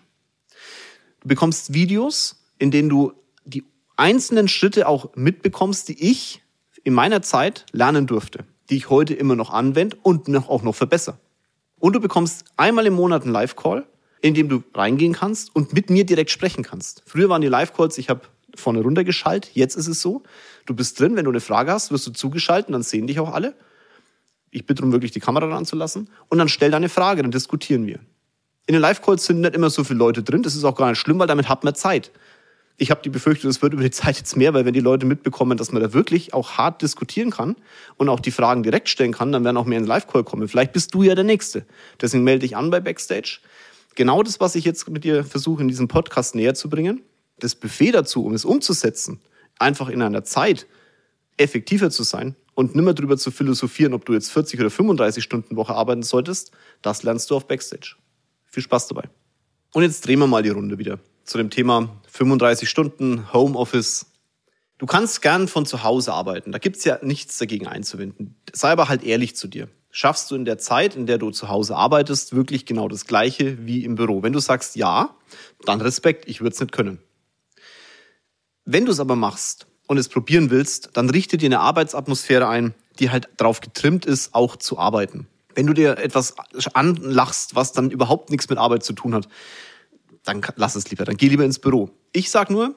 Du 1.22 1.28
bekommst 1.28 1.74
Videos, 1.74 2.44
in 2.58 2.72
denen 2.72 2.90
du 2.90 3.14
die 3.46 3.64
einzelnen 3.98 4.48
Schritte 4.48 4.88
auch 4.88 5.16
mitbekommst, 5.16 5.90
die 5.90 6.10
ich 6.10 6.42
in 6.84 6.94
meiner 6.94 7.22
Zeit 7.22 7.66
lernen 7.72 8.08
durfte, 8.08 8.46
die 8.70 8.78
ich 8.78 8.90
heute 8.90 9.14
immer 9.14 9.36
noch 9.36 9.52
anwende 9.52 9.98
und 10.02 10.28
noch, 10.30 10.50
auch 10.50 10.64
noch 10.64 10.76
verbessere. 10.76 11.20
Und 11.80 11.94
du 11.94 12.00
bekommst 12.00 12.46
einmal 12.56 12.88
im 12.88 12.94
Monat 12.94 13.24
einen 13.24 13.34
Live-Call, 13.34 13.86
in 14.22 14.34
dem 14.34 14.50
du 14.50 14.64
reingehen 14.74 15.14
kannst 15.14 15.56
und 15.56 15.74
mit 15.74 15.90
mir 15.90 16.06
direkt 16.06 16.32
sprechen 16.32 16.64
kannst. 16.64 17.04
Früher 17.06 17.30
waren 17.30 17.42
die 17.42 17.50
Live-Calls, 17.50 17.98
ich 17.98 18.10
habe 18.10 18.22
vorne 18.60 18.82
runter 18.82 19.04
geschaltet, 19.04 19.52
jetzt 19.54 19.76
ist 19.76 19.88
es 19.88 20.02
so, 20.02 20.24
du 20.66 20.76
bist 20.76 21.00
drin, 21.00 21.16
wenn 21.16 21.26
du 21.26 21.32
eine 21.32 21.42
Frage 21.42 21.72
hast, 21.72 21.92
wirst 21.92 22.08
du 22.08 22.12
zugeschaltet, 22.12 22.74
dann 22.74 22.84
sehen 22.84 23.08
dich 23.08 23.20
auch 23.20 23.34
alle 23.34 23.56
ich 24.52 24.66
bitte 24.66 24.82
darum, 24.82 24.92
wirklich 24.92 25.12
die 25.12 25.20
Kamera 25.20 25.56
anzulassen. 25.56 26.10
Und 26.30 26.38
dann 26.38 26.50
stell 26.50 26.72
deine 26.72 26.90
Frage, 26.90 27.22
dann 27.22 27.32
diskutieren 27.32 27.86
wir. 27.86 28.00
In 28.66 28.74
den 28.74 28.82
Live-Calls 28.82 29.26
sind 29.26 29.42
nicht 29.42 29.56
immer 29.56 29.70
so 29.70 29.84
viele 29.84 30.00
Leute 30.00 30.24
drin. 30.24 30.44
Das 30.44 30.56
ist 30.56 30.64
auch 30.64 30.76
gar 30.76 30.90
nicht 30.90 31.00
schlimm, 31.00 31.20
weil 31.20 31.28
damit 31.28 31.48
hat 31.48 31.64
man 31.64 31.76
Zeit. 31.76 32.12
Ich 32.80 32.92
habe 32.92 33.02
die 33.02 33.10
Befürchtung, 33.10 33.50
es 33.50 33.62
wird 33.62 33.74
über 33.74 33.84
die 33.84 33.92
Zeit 33.92 34.18
jetzt 34.18 34.36
mehr, 34.36 34.54
weil 34.54 34.66
wenn 34.66 34.74
die 34.74 34.80
Leute 34.80 35.06
mitbekommen, 35.06 35.58
dass 35.58 35.72
man 35.72 35.82
da 35.82 35.94
wirklich 35.94 36.34
auch 36.34 36.52
hart 36.58 36.82
diskutieren 36.82 37.32
kann 37.32 37.56
und 37.98 38.10
auch 38.10 38.20
die 38.20 38.32
Fragen 38.32 38.64
direkt 38.64 38.90
stellen 38.90 39.14
kann, 39.14 39.32
dann 39.32 39.44
werden 39.44 39.58
auch 39.58 39.66
mehr 39.66 39.80
in 39.80 39.86
Live-Call 39.86 40.24
kommen. 40.24 40.48
Vielleicht 40.48 40.74
bist 40.74 40.94
du 40.94 41.04
ja 41.04 41.16
der 41.16 41.24
Nächste. 41.24 41.66
Deswegen 42.02 42.24
melde 42.24 42.40
dich 42.40 42.58
an 42.58 42.70
bei 42.70 42.80
Backstage. 42.80 43.40
Genau 43.96 44.22
das, 44.22 44.40
was 44.40 44.56
ich 44.56 44.64
jetzt 44.64 44.90
mit 44.90 45.04
dir 45.04 45.24
versuche, 45.24 45.62
in 45.62 45.68
diesem 45.68 45.88
Podcast 45.88 46.36
näher 46.36 46.54
zu 46.54 46.70
bringen. 46.70 47.02
Das 47.40 47.56
Buffet 47.56 47.92
dazu, 47.92 48.26
um 48.26 48.34
es 48.34 48.46
umzusetzen, 48.46 49.22
einfach 49.60 49.90
in 49.90 50.02
einer 50.02 50.24
Zeit 50.24 50.68
effektiver 51.38 51.90
zu 51.90 52.04
sein 52.04 52.36
und 52.56 52.76
nimmer 52.76 52.94
drüber 52.94 53.18
zu 53.18 53.30
philosophieren, 53.30 53.94
ob 53.94 54.06
du 54.06 54.14
jetzt 54.14 54.32
40 54.32 54.60
oder 54.60 54.70
35 54.70 55.24
Stunden 55.24 55.56
Woche 55.56 55.76
arbeiten 55.76 56.04
solltest, 56.04 56.52
das 56.82 57.04
lernst 57.04 57.30
du 57.30 57.36
auf 57.36 57.48
Backstage. 57.48 57.96
Viel 58.46 58.64
Spaß 58.64 58.88
dabei. 58.88 59.10
Und 59.74 59.84
jetzt 59.84 60.06
drehen 60.06 60.20
wir 60.20 60.28
mal 60.28 60.42
die 60.42 60.50
Runde 60.50 60.80
wieder 60.80 61.00
zu 61.24 61.38
dem 61.38 61.50
Thema 61.50 62.02
35 62.08 62.70
Stunden 62.70 63.32
Homeoffice. 63.34 64.08
Du 64.80 64.86
kannst 64.86 65.22
gern 65.22 65.48
von 65.48 65.66
zu 65.66 65.84
Hause 65.84 66.14
arbeiten. 66.14 66.52
Da 66.52 66.58
gibt's 66.58 66.84
ja 66.84 67.00
nichts 67.04 67.38
dagegen 67.38 67.68
einzuwenden. 67.68 68.36
Sei 68.54 68.72
aber 68.72 68.90
halt 68.90 69.04
ehrlich 69.04 69.36
zu 69.36 69.48
dir. 69.48 69.68
Schaffst 69.92 70.32
du 70.32 70.36
in 70.36 70.46
der 70.46 70.58
Zeit, 70.58 70.96
in 70.96 71.08
der 71.08 71.18
du 71.18 71.32
zu 71.32 71.50
Hause 71.50 71.76
arbeitest, 71.76 72.36
wirklich 72.36 72.66
genau 72.66 72.88
das 72.88 73.06
Gleiche 73.06 73.66
wie 73.66 73.84
im 73.84 73.96
Büro? 73.96 74.22
Wenn 74.22 74.34
du 74.34 74.40
sagst 74.40 74.76
ja, 74.76 75.16
dann 75.66 75.82
Respekt, 75.82 76.28
ich 76.28 76.42
würde 76.42 76.54
es 76.54 76.60
nicht 76.60 76.72
können. 76.72 77.00
Wenn 78.70 78.84
du 78.84 78.92
es 78.92 79.00
aber 79.00 79.16
machst 79.16 79.66
und 79.88 79.98
es 79.98 80.10
probieren 80.10 80.50
willst, 80.50 80.90
dann 80.92 81.10
richte 81.10 81.38
dir 81.38 81.46
eine 81.46 81.62
Arbeitsatmosphäre 81.62 82.50
ein, 82.50 82.74
die 83.00 83.10
halt 83.10 83.30
darauf 83.38 83.62
getrimmt 83.62 84.06
ist, 84.06 84.36
auch 84.36 84.58
zu 84.58 84.78
arbeiten. 84.78 85.26
Wenn 85.56 85.68
du 85.68 85.74
dir 85.74 85.98
etwas 85.98 86.36
anlachst, 86.74 87.56
was 87.56 87.72
dann 87.72 87.92
überhaupt 87.92 88.30
nichts 88.30 88.50
mit 88.50 88.60
Arbeit 88.60 88.84
zu 88.84 88.92
tun 88.92 89.16
hat, 89.16 89.30
dann 90.26 90.42
lass 90.58 90.76
es 90.76 90.90
lieber, 90.90 91.06
dann 91.06 91.16
geh 91.16 91.30
lieber 91.30 91.46
ins 91.46 91.60
Büro. 91.60 91.92
Ich 92.12 92.30
sag 92.30 92.50
nur, 92.50 92.76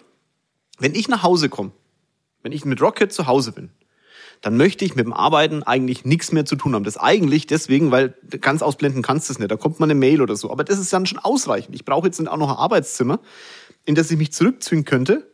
wenn 0.79 0.94
ich 0.94 1.09
nach 1.09 1.24
Hause 1.24 1.48
komme, 1.48 1.72
wenn 2.44 2.53
ich 2.53 2.64
mit 2.64 2.81
Rocket 2.81 3.12
zu 3.12 3.26
Hause 3.26 3.50
bin, 3.50 3.70
dann 4.42 4.57
möchte 4.57 4.85
ich 4.85 4.94
mit 4.94 5.07
dem 5.07 5.12
Arbeiten 5.12 5.64
eigentlich 5.64 6.05
nichts 6.05 6.31
mehr 6.31 6.46
zu 6.46 6.55
tun 6.55 6.76
haben. 6.76 6.85
Das 6.85 6.98
eigentlich 6.98 7.48
deswegen, 7.48 7.90
weil 7.90 8.14
ganz 8.40 8.62
ausblenden 8.62 9.03
kannst 9.03 9.29
du 9.29 9.33
es 9.33 9.40
nicht. 9.40 9.50
Da 9.50 9.57
kommt 9.57 9.81
mal 9.81 9.87
eine 9.87 9.96
Mail 9.96 10.22
oder 10.22 10.37
so. 10.37 10.53
Aber 10.53 10.62
das 10.62 10.79
ist 10.79 10.92
dann 10.92 11.05
schon 11.05 11.18
ausreichend. 11.18 11.74
Ich 11.74 11.85
brauche 11.85 12.07
jetzt 12.07 12.20
auch 12.29 12.37
noch 12.37 12.48
ein 12.48 12.57
Arbeitszimmer, 12.57 13.18
in 13.85 13.96
das 13.96 14.09
ich 14.12 14.18
mich 14.18 14.33
zurückziehen 14.33 14.85
könnte 14.85 15.30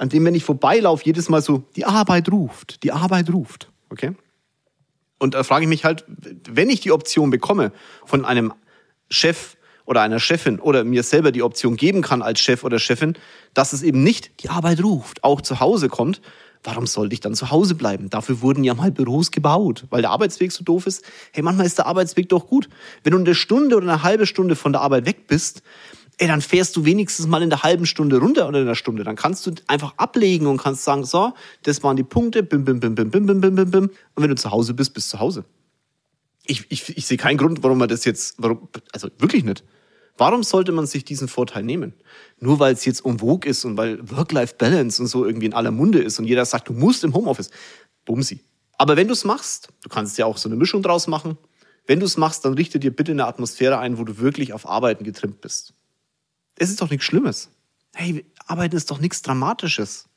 an 0.00 0.08
dem, 0.08 0.24
wenn 0.24 0.34
ich 0.34 0.44
vorbeilaufe, 0.44 1.04
jedes 1.04 1.28
Mal 1.28 1.42
so, 1.42 1.62
die 1.76 1.84
Arbeit 1.84 2.32
ruft, 2.32 2.82
die 2.84 2.90
Arbeit 2.90 3.30
ruft. 3.30 3.70
Okay? 3.90 4.12
Und 5.18 5.34
da 5.34 5.42
frage 5.42 5.64
ich 5.64 5.68
mich 5.68 5.84
halt, 5.84 6.06
wenn 6.48 6.70
ich 6.70 6.80
die 6.80 6.90
Option 6.90 7.28
bekomme 7.28 7.70
von 8.06 8.24
einem 8.24 8.54
Chef 9.10 9.56
oder 9.84 10.00
einer 10.00 10.18
Chefin 10.18 10.58
oder 10.58 10.84
mir 10.84 11.02
selber 11.02 11.32
die 11.32 11.42
Option 11.42 11.76
geben 11.76 12.00
kann 12.00 12.22
als 12.22 12.40
Chef 12.40 12.64
oder 12.64 12.78
Chefin, 12.78 13.12
dass 13.52 13.74
es 13.74 13.82
eben 13.82 14.02
nicht 14.02 14.42
die 14.42 14.48
Arbeit 14.48 14.82
ruft, 14.82 15.22
auch 15.22 15.42
zu 15.42 15.60
Hause 15.60 15.90
kommt, 15.90 16.22
warum 16.62 16.86
sollte 16.86 17.12
ich 17.12 17.20
dann 17.20 17.34
zu 17.34 17.50
Hause 17.50 17.74
bleiben? 17.74 18.08
Dafür 18.08 18.40
wurden 18.40 18.64
ja 18.64 18.72
mal 18.72 18.90
Büros 18.90 19.30
gebaut, 19.30 19.84
weil 19.90 20.00
der 20.00 20.12
Arbeitsweg 20.12 20.50
so 20.50 20.64
doof 20.64 20.86
ist. 20.86 21.04
Hey, 21.32 21.42
manchmal 21.42 21.66
ist 21.66 21.76
der 21.76 21.86
Arbeitsweg 21.86 22.30
doch 22.30 22.46
gut. 22.46 22.70
Wenn 23.04 23.12
du 23.12 23.18
eine 23.18 23.34
Stunde 23.34 23.76
oder 23.76 23.92
eine 23.92 24.02
halbe 24.02 24.24
Stunde 24.24 24.56
von 24.56 24.72
der 24.72 24.80
Arbeit 24.80 25.04
weg 25.04 25.26
bist, 25.26 25.62
ey, 26.20 26.28
dann 26.28 26.42
fährst 26.42 26.76
du 26.76 26.84
wenigstens 26.84 27.26
mal 27.26 27.42
in 27.42 27.48
der 27.48 27.62
halben 27.62 27.86
Stunde 27.86 28.18
runter 28.18 28.46
oder 28.46 28.60
in 28.60 28.66
der 28.66 28.74
Stunde. 28.74 29.04
Dann 29.04 29.16
kannst 29.16 29.46
du 29.46 29.52
einfach 29.68 29.94
ablegen 29.96 30.46
und 30.46 30.58
kannst 30.58 30.84
sagen, 30.84 31.04
so, 31.04 31.32
das 31.62 31.82
waren 31.82 31.96
die 31.96 32.02
Punkte, 32.02 32.42
bim, 32.42 32.62
bim, 32.62 32.78
bim, 32.78 32.94
bim, 32.94 33.10
bim, 33.10 33.26
bim, 33.26 33.40
bim, 33.40 33.54
bim, 33.54 33.70
bim. 33.70 33.84
Und 33.84 34.22
wenn 34.22 34.28
du 34.28 34.36
zu 34.36 34.50
Hause 34.50 34.74
bist, 34.74 34.92
bist 34.92 35.06
du 35.06 35.16
zu 35.16 35.20
Hause. 35.20 35.44
Ich, 36.44 36.66
ich, 36.68 36.94
ich 36.94 37.06
sehe 37.06 37.16
keinen 37.16 37.38
Grund, 37.38 37.62
warum 37.62 37.78
man 37.78 37.88
das 37.88 38.04
jetzt, 38.04 38.34
warum, 38.36 38.68
also 38.92 39.08
wirklich 39.18 39.44
nicht. 39.44 39.64
Warum 40.18 40.42
sollte 40.42 40.72
man 40.72 40.86
sich 40.86 41.06
diesen 41.06 41.26
Vorteil 41.26 41.62
nehmen? 41.62 41.94
Nur 42.38 42.58
weil 42.58 42.74
es 42.74 42.84
jetzt 42.84 43.02
um 43.02 43.20
Vogue 43.20 43.48
ist 43.48 43.64
und 43.64 43.78
weil 43.78 43.98
Work-Life-Balance 44.10 45.00
und 45.00 45.08
so 45.08 45.24
irgendwie 45.24 45.46
in 45.46 45.54
aller 45.54 45.70
Munde 45.70 46.02
ist 46.02 46.18
und 46.18 46.26
jeder 46.26 46.44
sagt, 46.44 46.68
du 46.68 46.74
musst 46.74 47.02
im 47.02 47.14
Homeoffice. 47.14 47.50
Bumsi. 48.04 48.40
Aber 48.76 48.98
wenn 48.98 49.08
du 49.08 49.14
es 49.14 49.24
machst, 49.24 49.68
du 49.82 49.88
kannst 49.88 50.18
ja 50.18 50.26
auch 50.26 50.36
so 50.36 50.50
eine 50.50 50.56
Mischung 50.56 50.82
draus 50.82 51.06
machen. 51.06 51.38
Wenn 51.86 51.98
du 51.98 52.04
es 52.04 52.18
machst, 52.18 52.44
dann 52.44 52.52
richte 52.52 52.78
dir 52.78 52.94
bitte 52.94 53.12
eine 53.12 53.24
Atmosphäre 53.26 53.78
ein, 53.78 53.96
wo 53.96 54.04
du 54.04 54.18
wirklich 54.18 54.52
auf 54.52 54.68
Arbeiten 54.68 55.04
getrimmt 55.04 55.40
bist. 55.40 55.72
Es 56.60 56.68
ist 56.68 56.82
doch 56.82 56.90
nichts 56.90 57.06
Schlimmes. 57.06 57.48
Hey, 57.94 58.26
Arbeiten 58.46 58.76
ist 58.76 58.90
doch 58.90 59.00
nichts 59.00 59.22
Dramatisches. 59.22 60.10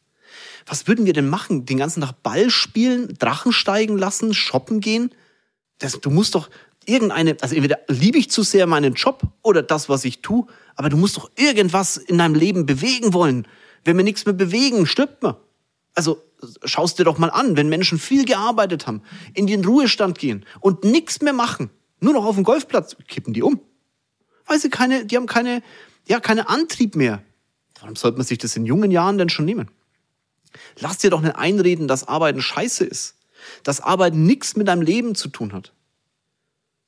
Was 0.65 0.87
würden 0.87 1.05
wir 1.05 1.13
denn 1.13 1.29
machen? 1.29 1.65
Den 1.65 1.77
ganzen 1.77 2.01
Tag 2.01 2.21
Ball 2.21 2.49
spielen, 2.49 3.15
Drachen 3.17 3.53
steigen 3.53 3.97
lassen, 3.97 4.33
shoppen 4.33 4.81
gehen? 4.81 5.11
Das, 5.79 6.01
du 6.01 6.09
musst 6.09 6.35
doch 6.35 6.49
irgendeine, 6.85 7.37
also 7.39 7.55
entweder 7.55 7.79
liebe 7.87 8.17
ich 8.17 8.29
zu 8.29 8.43
sehr 8.43 8.67
meinen 8.67 8.95
Job 8.95 9.21
oder 9.41 9.63
das, 9.63 9.87
was 9.87 10.03
ich 10.03 10.21
tue, 10.21 10.45
aber 10.75 10.89
du 10.89 10.97
musst 10.97 11.15
doch 11.15 11.31
irgendwas 11.37 11.95
in 11.95 12.17
deinem 12.17 12.35
Leben 12.35 12.65
bewegen 12.65 13.13
wollen. 13.13 13.47
Wenn 13.85 13.95
wir 13.95 14.03
nichts 14.03 14.25
mehr 14.25 14.35
bewegen, 14.35 14.85
stirbt 14.85 15.23
man. 15.23 15.37
Also 15.95 16.21
schaust 16.65 16.99
dir 16.99 17.05
doch 17.05 17.19
mal 17.19 17.29
an, 17.29 17.55
wenn 17.55 17.69
Menschen 17.69 17.99
viel 17.99 18.25
gearbeitet 18.25 18.85
haben, 18.85 19.01
in 19.33 19.47
den 19.47 19.63
Ruhestand 19.63 20.19
gehen 20.19 20.45
und 20.59 20.83
nichts 20.83 21.21
mehr 21.21 21.31
machen, 21.31 21.69
nur 22.01 22.11
noch 22.11 22.25
auf 22.25 22.35
dem 22.35 22.43
Golfplatz, 22.43 22.97
kippen 23.07 23.33
die 23.33 23.43
um. 23.43 23.61
Weil 24.45 24.59
sie 24.59 24.69
keine, 24.69 25.05
die 25.05 25.15
haben 25.15 25.27
keine, 25.27 25.61
ja, 26.07 26.19
keinen 26.19 26.45
Antrieb 26.45 26.95
mehr. 26.95 27.23
Warum 27.79 27.95
sollte 27.95 28.17
man 28.17 28.25
sich 28.25 28.37
das 28.37 28.55
in 28.55 28.65
jungen 28.65 28.91
Jahren 28.91 29.17
denn 29.17 29.29
schon 29.29 29.45
nehmen? 29.45 29.69
Lass 30.79 30.99
dir 30.99 31.09
doch 31.09 31.21
nicht 31.21 31.35
einreden, 31.35 31.87
dass 31.87 32.07
Arbeiten 32.07 32.41
scheiße 32.41 32.83
ist. 32.85 33.15
Dass 33.63 33.81
Arbeiten 33.81 34.25
nichts 34.25 34.55
mit 34.55 34.67
deinem 34.67 34.81
Leben 34.81 35.15
zu 35.15 35.27
tun 35.27 35.53
hat. 35.53 35.73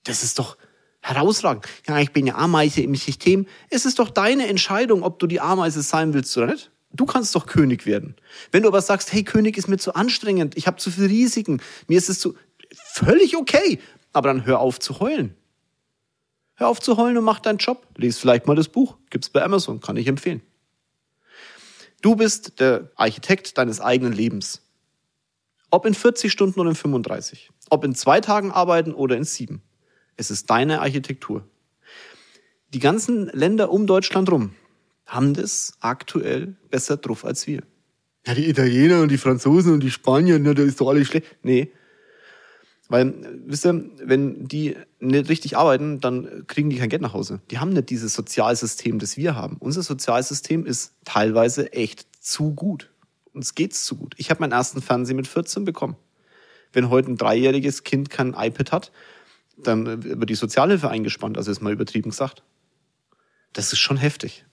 Das 0.04 0.24
ist 0.24 0.40
doch 0.40 0.58
herausragend. 1.02 1.66
Ja, 1.88 2.00
ich 2.00 2.12
bin 2.12 2.26
ja 2.28 2.36
Ameise 2.36 2.82
im 2.82 2.96
System. 2.96 3.48
Es 3.70 3.86
ist 3.86 4.00
doch 4.00 4.10
deine 4.10 4.48
Entscheidung, 4.48 5.04
ob 5.04 5.20
du 5.20 5.28
die 5.28 5.42
Ameise 5.42 5.82
sein 5.82 6.14
willst 6.14 6.36
oder 6.38 6.48
nicht. 6.48 6.72
Du 6.94 7.06
kannst 7.06 7.36
doch 7.36 7.46
König 7.46 7.86
werden. 7.86 8.16
Wenn 8.52 8.64
du 8.64 8.70
aber 8.70 8.82
sagst, 8.82 9.12
hey, 9.12 9.24
König 9.24 9.58
ist 9.58 9.68
mir 9.68 9.78
zu 9.78 9.96
anstrengend, 9.96 10.56
ich 10.58 10.66
habe 10.66 10.78
zu 10.78 10.90
viel 10.90 11.08
Risiken, 11.08 11.62
mir 11.88 11.98
ist 11.98 12.10
es 12.10 12.20
zu 12.20 12.36
völlig 12.86 13.36
okay, 13.36 13.80
aber 14.14 14.30
dann 14.30 14.46
hör 14.46 14.60
auf 14.60 14.80
zu 14.80 15.00
heulen. 15.00 15.36
Hör 16.56 16.70
auf 16.70 16.80
zu 16.80 16.98
heulen 16.98 17.18
und 17.18 17.24
mach 17.24 17.40
deinen 17.40 17.58
Job. 17.58 17.86
Lies 17.98 18.18
vielleicht 18.18 18.48
mal 18.48 18.56
das 18.56 18.70
Buch. 18.70 18.98
Gibt's 19.10 19.30
bei 19.30 19.44
Amazon. 19.44 19.82
Kann 19.82 19.98
ich 19.98 20.08
empfehlen. 20.08 20.42
Du 22.02 22.16
bist 22.16 22.60
der 22.60 22.92
Architekt 22.96 23.58
deines 23.58 23.82
eigenen 23.82 24.14
Lebens. 24.14 24.62
Ob 25.70 25.86
in 25.86 25.94
40 25.94 26.32
Stunden 26.32 26.60
oder 26.60 26.70
in 26.70 26.76
35. 26.76 27.50
Ob 27.70 27.84
in 27.84 27.96
zwei 27.96 28.22
Tagen 28.22 28.52
arbeiten 28.52 28.94
oder 28.94 29.18
in 29.18 29.26
sieben. 29.26 29.62
Es 30.16 30.32
ist 30.32 30.50
deine 30.50 30.82
Architektur. 30.82 31.44
Die 32.74 32.80
ganzen 32.80 33.28
Länder 33.28 33.72
um 33.72 33.88
Deutschland 33.88 34.32
rum 34.32 34.52
haben 35.06 35.34
das 35.34 35.74
aktuell 35.82 36.56
besser 36.70 36.98
drauf 36.98 37.26
als 37.26 37.48
wir. 37.48 37.64
Ja, 38.26 38.34
die 38.34 38.50
Italiener 38.50 39.02
und 39.02 39.10
die 39.10 39.18
Franzosen 39.18 39.74
und 39.74 39.82
die 39.82 39.92
Spanier, 39.92 40.40
na, 40.40 40.54
da 40.54 40.64
ist 40.64 40.80
doch 40.80 40.90
alles 40.90 41.08
schlecht. 41.08 41.26
Nee, 41.44 41.72
weil, 42.88 43.14
wisst 43.46 43.66
ihr, 43.66 43.90
wenn 44.04 44.48
die 44.48 44.76
nicht 45.00 45.30
richtig 45.30 45.58
arbeiten, 45.58 46.00
dann 46.00 46.46
kriegen 46.48 46.70
die 46.70 46.78
kein 46.78 46.90
Geld 46.90 47.02
nach 47.02 47.14
Hause. 47.14 47.42
Die 47.50 47.58
haben 47.58 47.72
nicht 47.72 47.90
dieses 47.90 48.14
Sozialsystem, 48.14 49.00
das 49.00 49.18
wir 49.18 49.36
haben. 49.36 49.58
Unser 49.60 49.82
Sozialsystem 49.82 50.66
ist 50.66 50.94
teilweise 51.04 51.74
echt 51.74 52.06
zu 52.24 52.54
gut. 52.54 52.92
Uns 53.34 53.56
geht's 53.56 53.86
zu 53.86 53.96
gut. 53.96 54.14
Ich 54.18 54.30
habe 54.30 54.42
meinen 54.42 54.52
ersten 54.52 54.82
Fernseher 54.82 55.16
mit 55.16 55.28
14 55.28 55.66
bekommen. 55.66 55.96
Wenn 56.74 56.90
heute 56.90 57.12
ein 57.12 57.18
dreijähriges 57.18 57.84
Kind 57.84 58.10
kein 58.10 58.34
iPad 58.34 58.72
hat, 58.72 58.92
dann 59.58 60.04
wird 60.04 60.30
die 60.30 60.36
Sozialhilfe 60.36 60.90
eingespannt, 60.90 61.38
also 61.38 61.50
ist 61.50 61.62
mal 61.62 61.74
übertrieben 61.74 62.12
gesagt. 62.12 62.44
Das 63.54 63.74
ist 63.74 63.80
schon 63.80 63.98
heftig. 63.98 64.46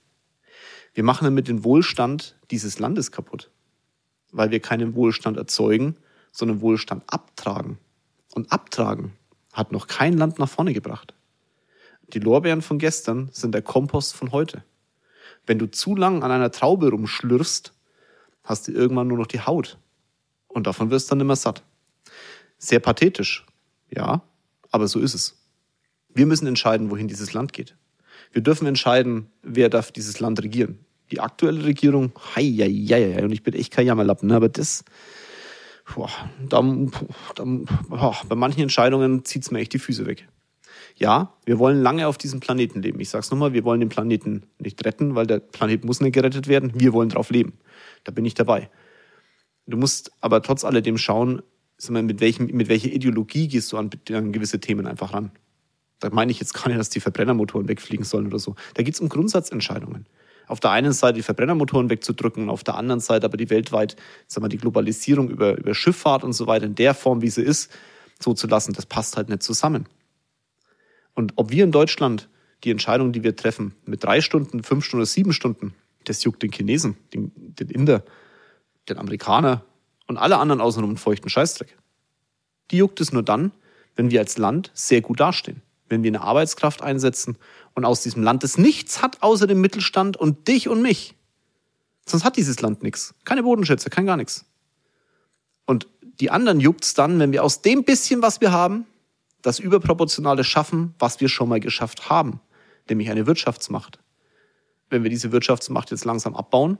Wir 0.93 1.03
machen 1.03 1.25
damit 1.25 1.47
den 1.47 1.63
Wohlstand 1.63 2.37
dieses 2.51 2.79
Landes 2.79 3.11
kaputt, 3.11 3.51
weil 4.31 4.49
wir 4.49 4.59
keinen 4.59 4.95
Wohlstand 4.95 5.37
erzeugen, 5.37 5.97
sondern 6.31 6.61
Wohlstand 6.61 7.03
abtragen 7.07 7.77
und 8.33 8.51
abtragen 8.51 9.13
hat 9.53 9.71
noch 9.71 9.87
kein 9.87 10.17
Land 10.17 10.39
nach 10.39 10.49
vorne 10.49 10.73
gebracht. 10.73 11.13
Die 12.13 12.19
Lorbeeren 12.19 12.61
von 12.61 12.79
gestern 12.79 13.29
sind 13.31 13.53
der 13.53 13.61
Kompost 13.61 14.15
von 14.15 14.31
heute. 14.31 14.63
Wenn 15.45 15.59
du 15.59 15.69
zu 15.69 15.95
lang 15.95 16.23
an 16.23 16.31
einer 16.31 16.51
Traube 16.51 16.89
rumschlürfst, 16.89 17.73
hast 18.43 18.67
du 18.67 18.71
irgendwann 18.71 19.07
nur 19.07 19.17
noch 19.17 19.27
die 19.27 19.41
Haut. 19.41 19.77
Und 20.47 20.67
davon 20.67 20.91
wirst 20.91 21.09
du 21.09 21.15
dann 21.15 21.21
immer 21.21 21.35
satt. 21.35 21.63
Sehr 22.57 22.79
pathetisch, 22.79 23.45
ja, 23.89 24.21
aber 24.71 24.87
so 24.87 24.99
ist 24.99 25.13
es. 25.13 25.37
Wir 26.13 26.25
müssen 26.25 26.47
entscheiden, 26.47 26.91
wohin 26.91 27.07
dieses 27.07 27.33
Land 27.33 27.53
geht. 27.53 27.75
Wir 28.31 28.41
dürfen 28.41 28.67
entscheiden, 28.67 29.29
wer 29.41 29.69
darf 29.69 29.91
dieses 29.91 30.19
Land 30.19 30.41
regieren. 30.41 30.79
Die 31.11 31.19
aktuelle 31.19 31.63
Regierung, 31.63 32.11
hei, 32.35 32.43
hei, 32.43 32.69
hei, 32.89 33.13
hei, 33.15 33.23
und 33.23 33.31
ich 33.31 33.43
bin 33.43 33.53
echt 33.53 33.71
kein 33.71 33.85
Jammerlappen, 33.85 34.29
ne, 34.29 34.35
aber 34.35 34.49
das, 34.49 34.83
boah, 35.95 36.09
da, 36.47 36.61
boah, 36.61 38.17
bei 38.27 38.35
manchen 38.35 38.61
Entscheidungen 38.61 39.25
zieht's 39.25 39.51
mir 39.51 39.59
echt 39.59 39.73
die 39.73 39.79
Füße 39.79 40.05
weg. 40.05 40.27
Ja, 40.95 41.33
wir 41.45 41.59
wollen 41.59 41.81
lange 41.81 42.07
auf 42.07 42.17
diesem 42.17 42.39
Planeten 42.39 42.81
leben. 42.81 42.99
Ich 42.99 43.09
sag's 43.09 43.31
nochmal, 43.31 43.53
wir 43.53 43.63
wollen 43.63 43.79
den 43.79 43.89
Planeten 43.89 44.43
nicht 44.59 44.85
retten, 44.85 45.15
weil 45.15 45.25
der 45.25 45.39
Planet 45.39 45.83
muss 45.85 46.01
nicht 46.01 46.13
gerettet 46.13 46.47
werden. 46.47 46.71
Wir 46.75 46.93
wollen 46.93 47.09
drauf 47.09 47.31
leben. 47.31 47.53
Da 48.03 48.11
bin 48.11 48.25
ich 48.25 48.35
dabei. 48.35 48.69
Du 49.65 49.77
musst 49.77 50.11
aber 50.21 50.41
trotz 50.41 50.63
alledem 50.63 50.97
schauen, 50.97 51.41
mit, 51.89 52.21
welchem, 52.21 52.45
mit 52.47 52.69
welcher 52.69 52.91
Ideologie 52.91 53.47
gehst 53.47 53.71
du 53.71 53.77
an, 53.77 53.89
an 54.11 54.31
gewisse 54.31 54.59
Themen 54.59 54.85
einfach 54.85 55.13
ran. 55.13 55.31
Da 55.99 56.09
meine 56.11 56.31
ich 56.31 56.39
jetzt 56.39 56.53
gar 56.53 56.67
nicht, 56.67 56.79
dass 56.79 56.89
die 56.89 56.99
Verbrennermotoren 56.99 57.67
wegfliegen 57.67 58.05
sollen 58.05 58.27
oder 58.27 58.39
so. 58.39 58.55
Da 58.75 58.83
geht's 58.83 58.99
um 58.99 59.09
Grundsatzentscheidungen 59.09 60.05
auf 60.53 60.59
der 60.59 60.69
einen 60.69 60.93
Seite 60.93 61.15
die 61.15 61.23
Verbrennermotoren 61.23 61.89
wegzudrücken 61.89 62.51
auf 62.51 62.63
der 62.63 62.75
anderen 62.75 62.99
Seite 62.99 63.25
aber 63.25 63.37
die 63.37 63.49
weltweit, 63.49 63.95
sagen 64.27 64.45
wir, 64.45 64.49
die 64.49 64.57
Globalisierung 64.57 65.31
über, 65.31 65.57
über 65.57 65.73
Schifffahrt 65.73 66.23
und 66.23 66.33
so 66.33 66.45
weiter 66.45 66.67
in 66.67 66.75
der 66.75 66.93
Form, 66.93 67.23
wie 67.23 67.31
sie 67.31 67.41
ist, 67.41 67.71
so 68.19 68.35
zu 68.35 68.45
lassen, 68.45 68.71
das 68.73 68.85
passt 68.85 69.17
halt 69.17 69.29
nicht 69.29 69.41
zusammen. 69.41 69.87
Und 71.15 71.33
ob 71.37 71.49
wir 71.49 71.63
in 71.63 71.71
Deutschland 71.71 72.29
die 72.63 72.69
Entscheidung, 72.69 73.13
die 73.13 73.23
wir 73.23 73.35
treffen, 73.35 73.73
mit 73.87 74.03
drei 74.03 74.21
Stunden, 74.21 74.61
fünf 74.61 74.85
Stunden 74.85 75.01
oder 75.01 75.07
sieben 75.07 75.33
Stunden, 75.33 75.73
das 76.03 76.23
juckt 76.23 76.43
den 76.43 76.51
Chinesen, 76.51 76.97
den, 77.15 77.31
den 77.35 77.69
Inder, 77.69 78.03
den 78.87 78.99
Amerikaner 78.99 79.65
und 80.05 80.17
alle 80.17 80.37
anderen 80.37 80.61
außenrum 80.61 80.91
einen 80.91 80.97
feuchten 80.97 81.29
Scheißdreck. 81.29 81.75
Die 82.69 82.77
juckt 82.77 83.01
es 83.01 83.11
nur 83.11 83.23
dann, 83.23 83.53
wenn 83.95 84.11
wir 84.11 84.19
als 84.19 84.37
Land 84.37 84.69
sehr 84.75 85.01
gut 85.01 85.19
dastehen. 85.19 85.63
Wenn 85.93 86.01
wir 86.01 86.09
eine 86.09 86.21
Arbeitskraft 86.21 86.81
einsetzen 86.81 87.37
und 87.75 87.85
aus 87.85 88.01
diesem 88.01 88.23
Land 88.23 88.43
es 88.43 88.57
nichts 88.57 89.03
hat 89.03 89.21
außer 89.21 89.45
dem 89.45 89.61
Mittelstand 89.61 90.17
und 90.17 90.47
dich 90.47 90.67
und 90.67 90.81
mich. 90.81 91.13
Sonst 92.07 92.23
hat 92.23 92.35
dieses 92.35 92.59
Land 92.61 92.81
nichts. 92.81 93.13
Keine 93.25 93.43
Bodenschätze, 93.43 93.91
kein 93.91 94.07
gar 94.07 94.17
nichts. 94.17 94.45
Und 95.65 95.87
die 96.19 96.31
anderen 96.31 96.59
juckt's 96.59 96.95
dann, 96.95 97.19
wenn 97.19 97.31
wir 97.31 97.43
aus 97.43 97.61
dem 97.61 97.83
bisschen, 97.83 98.23
was 98.23 98.41
wir 98.41 98.51
haben, 98.51 98.87
das 99.43 99.59
Überproportionale 99.59 100.43
schaffen, 100.43 100.95
was 100.97 101.21
wir 101.21 101.29
schon 101.29 101.47
mal 101.47 101.59
geschafft 101.59 102.09
haben, 102.09 102.39
nämlich 102.89 103.11
eine 103.11 103.27
Wirtschaftsmacht. 103.27 103.99
Wenn 104.89 105.03
wir 105.03 105.11
diese 105.11 105.31
Wirtschaftsmacht 105.31 105.91
jetzt 105.91 106.05
langsam 106.05 106.35
abbauen, 106.35 106.79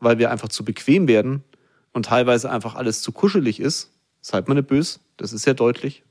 weil 0.00 0.18
wir 0.18 0.30
einfach 0.30 0.48
zu 0.48 0.64
bequem 0.64 1.08
werden 1.08 1.44
und 1.92 2.06
teilweise 2.06 2.50
einfach 2.50 2.74
alles 2.74 3.02
zu 3.02 3.12
kuschelig 3.12 3.60
ist, 3.60 3.90
seid 4.22 4.48
mal 4.48 4.54
nicht 4.54 4.68
böse, 4.68 5.00
das 5.18 5.34
ist 5.34 5.42
sehr 5.42 5.52
deutlich. 5.52 6.04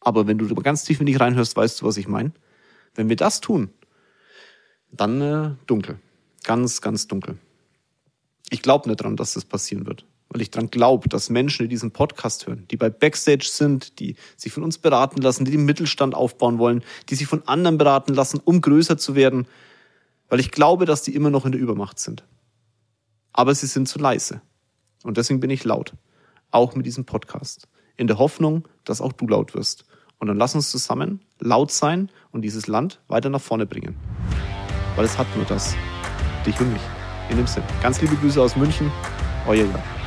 Aber 0.00 0.26
wenn 0.26 0.38
du 0.38 0.52
ganz 0.56 0.84
tief 0.84 1.00
in 1.00 1.06
dich 1.06 1.20
reinhörst, 1.20 1.56
weißt 1.56 1.80
du, 1.80 1.86
was 1.86 1.96
ich 1.96 2.08
meine. 2.08 2.32
Wenn 2.94 3.08
wir 3.08 3.16
das 3.16 3.40
tun, 3.40 3.70
dann 4.90 5.20
äh, 5.20 5.50
dunkel. 5.66 5.98
Ganz, 6.42 6.80
ganz 6.80 7.06
dunkel. 7.06 7.38
Ich 8.48 8.62
glaube 8.62 8.88
nicht 8.88 9.00
dran, 9.00 9.16
dass 9.16 9.34
das 9.34 9.44
passieren 9.44 9.86
wird 9.86 10.04
weil 10.30 10.40
ich 10.40 10.50
dran 10.50 10.70
glaube, 10.70 11.08
dass 11.08 11.28
Menschen, 11.28 11.64
die 11.64 11.68
diesen 11.68 11.90
Podcast 11.90 12.46
hören, 12.46 12.64
die 12.70 12.76
bei 12.76 12.88
Backstage 12.88 13.46
sind, 13.50 13.98
die 13.98 14.14
sich 14.36 14.52
von 14.52 14.62
uns 14.62 14.78
beraten 14.78 15.20
lassen, 15.20 15.44
die 15.44 15.50
den 15.50 15.64
Mittelstand 15.64 16.14
aufbauen 16.14 16.58
wollen, 16.58 16.84
die 17.08 17.16
sich 17.16 17.26
von 17.26 17.46
anderen 17.48 17.78
beraten 17.78 18.14
lassen, 18.14 18.40
um 18.42 18.60
größer 18.60 18.96
zu 18.96 19.16
werden, 19.16 19.48
weil 20.28 20.38
ich 20.38 20.52
glaube, 20.52 20.86
dass 20.86 21.02
die 21.02 21.16
immer 21.16 21.30
noch 21.30 21.46
in 21.46 21.52
der 21.52 21.60
Übermacht 21.60 21.98
sind. 21.98 22.24
Aber 23.32 23.54
sie 23.54 23.66
sind 23.66 23.88
zu 23.88 23.98
leise. 23.98 24.40
Und 25.02 25.16
deswegen 25.16 25.40
bin 25.40 25.50
ich 25.50 25.64
laut. 25.64 25.94
Auch 26.52 26.76
mit 26.76 26.86
diesem 26.86 27.04
Podcast. 27.04 27.66
In 27.96 28.06
der 28.06 28.18
Hoffnung, 28.18 28.68
dass 28.84 29.00
auch 29.00 29.12
du 29.12 29.26
laut 29.26 29.54
wirst. 29.54 29.84
Und 30.20 30.26
dann 30.26 30.36
lass 30.36 30.54
uns 30.54 30.70
zusammen 30.70 31.20
laut 31.40 31.72
sein 31.72 32.10
und 32.30 32.42
dieses 32.42 32.66
Land 32.66 33.00
weiter 33.08 33.30
nach 33.30 33.40
vorne 33.40 33.66
bringen. 33.66 33.96
Weil 34.94 35.06
es 35.06 35.18
hat 35.18 35.26
nur 35.34 35.46
das. 35.46 35.74
Dich 36.46 36.60
und 36.60 36.72
mich. 36.72 36.82
In 37.30 37.38
dem 37.38 37.46
Sinn. 37.46 37.62
Ganz 37.82 38.00
liebe 38.00 38.16
Grüße 38.16 38.40
aus 38.40 38.54
München. 38.54 38.92
Euer 39.46 39.64
Jan. 39.64 39.99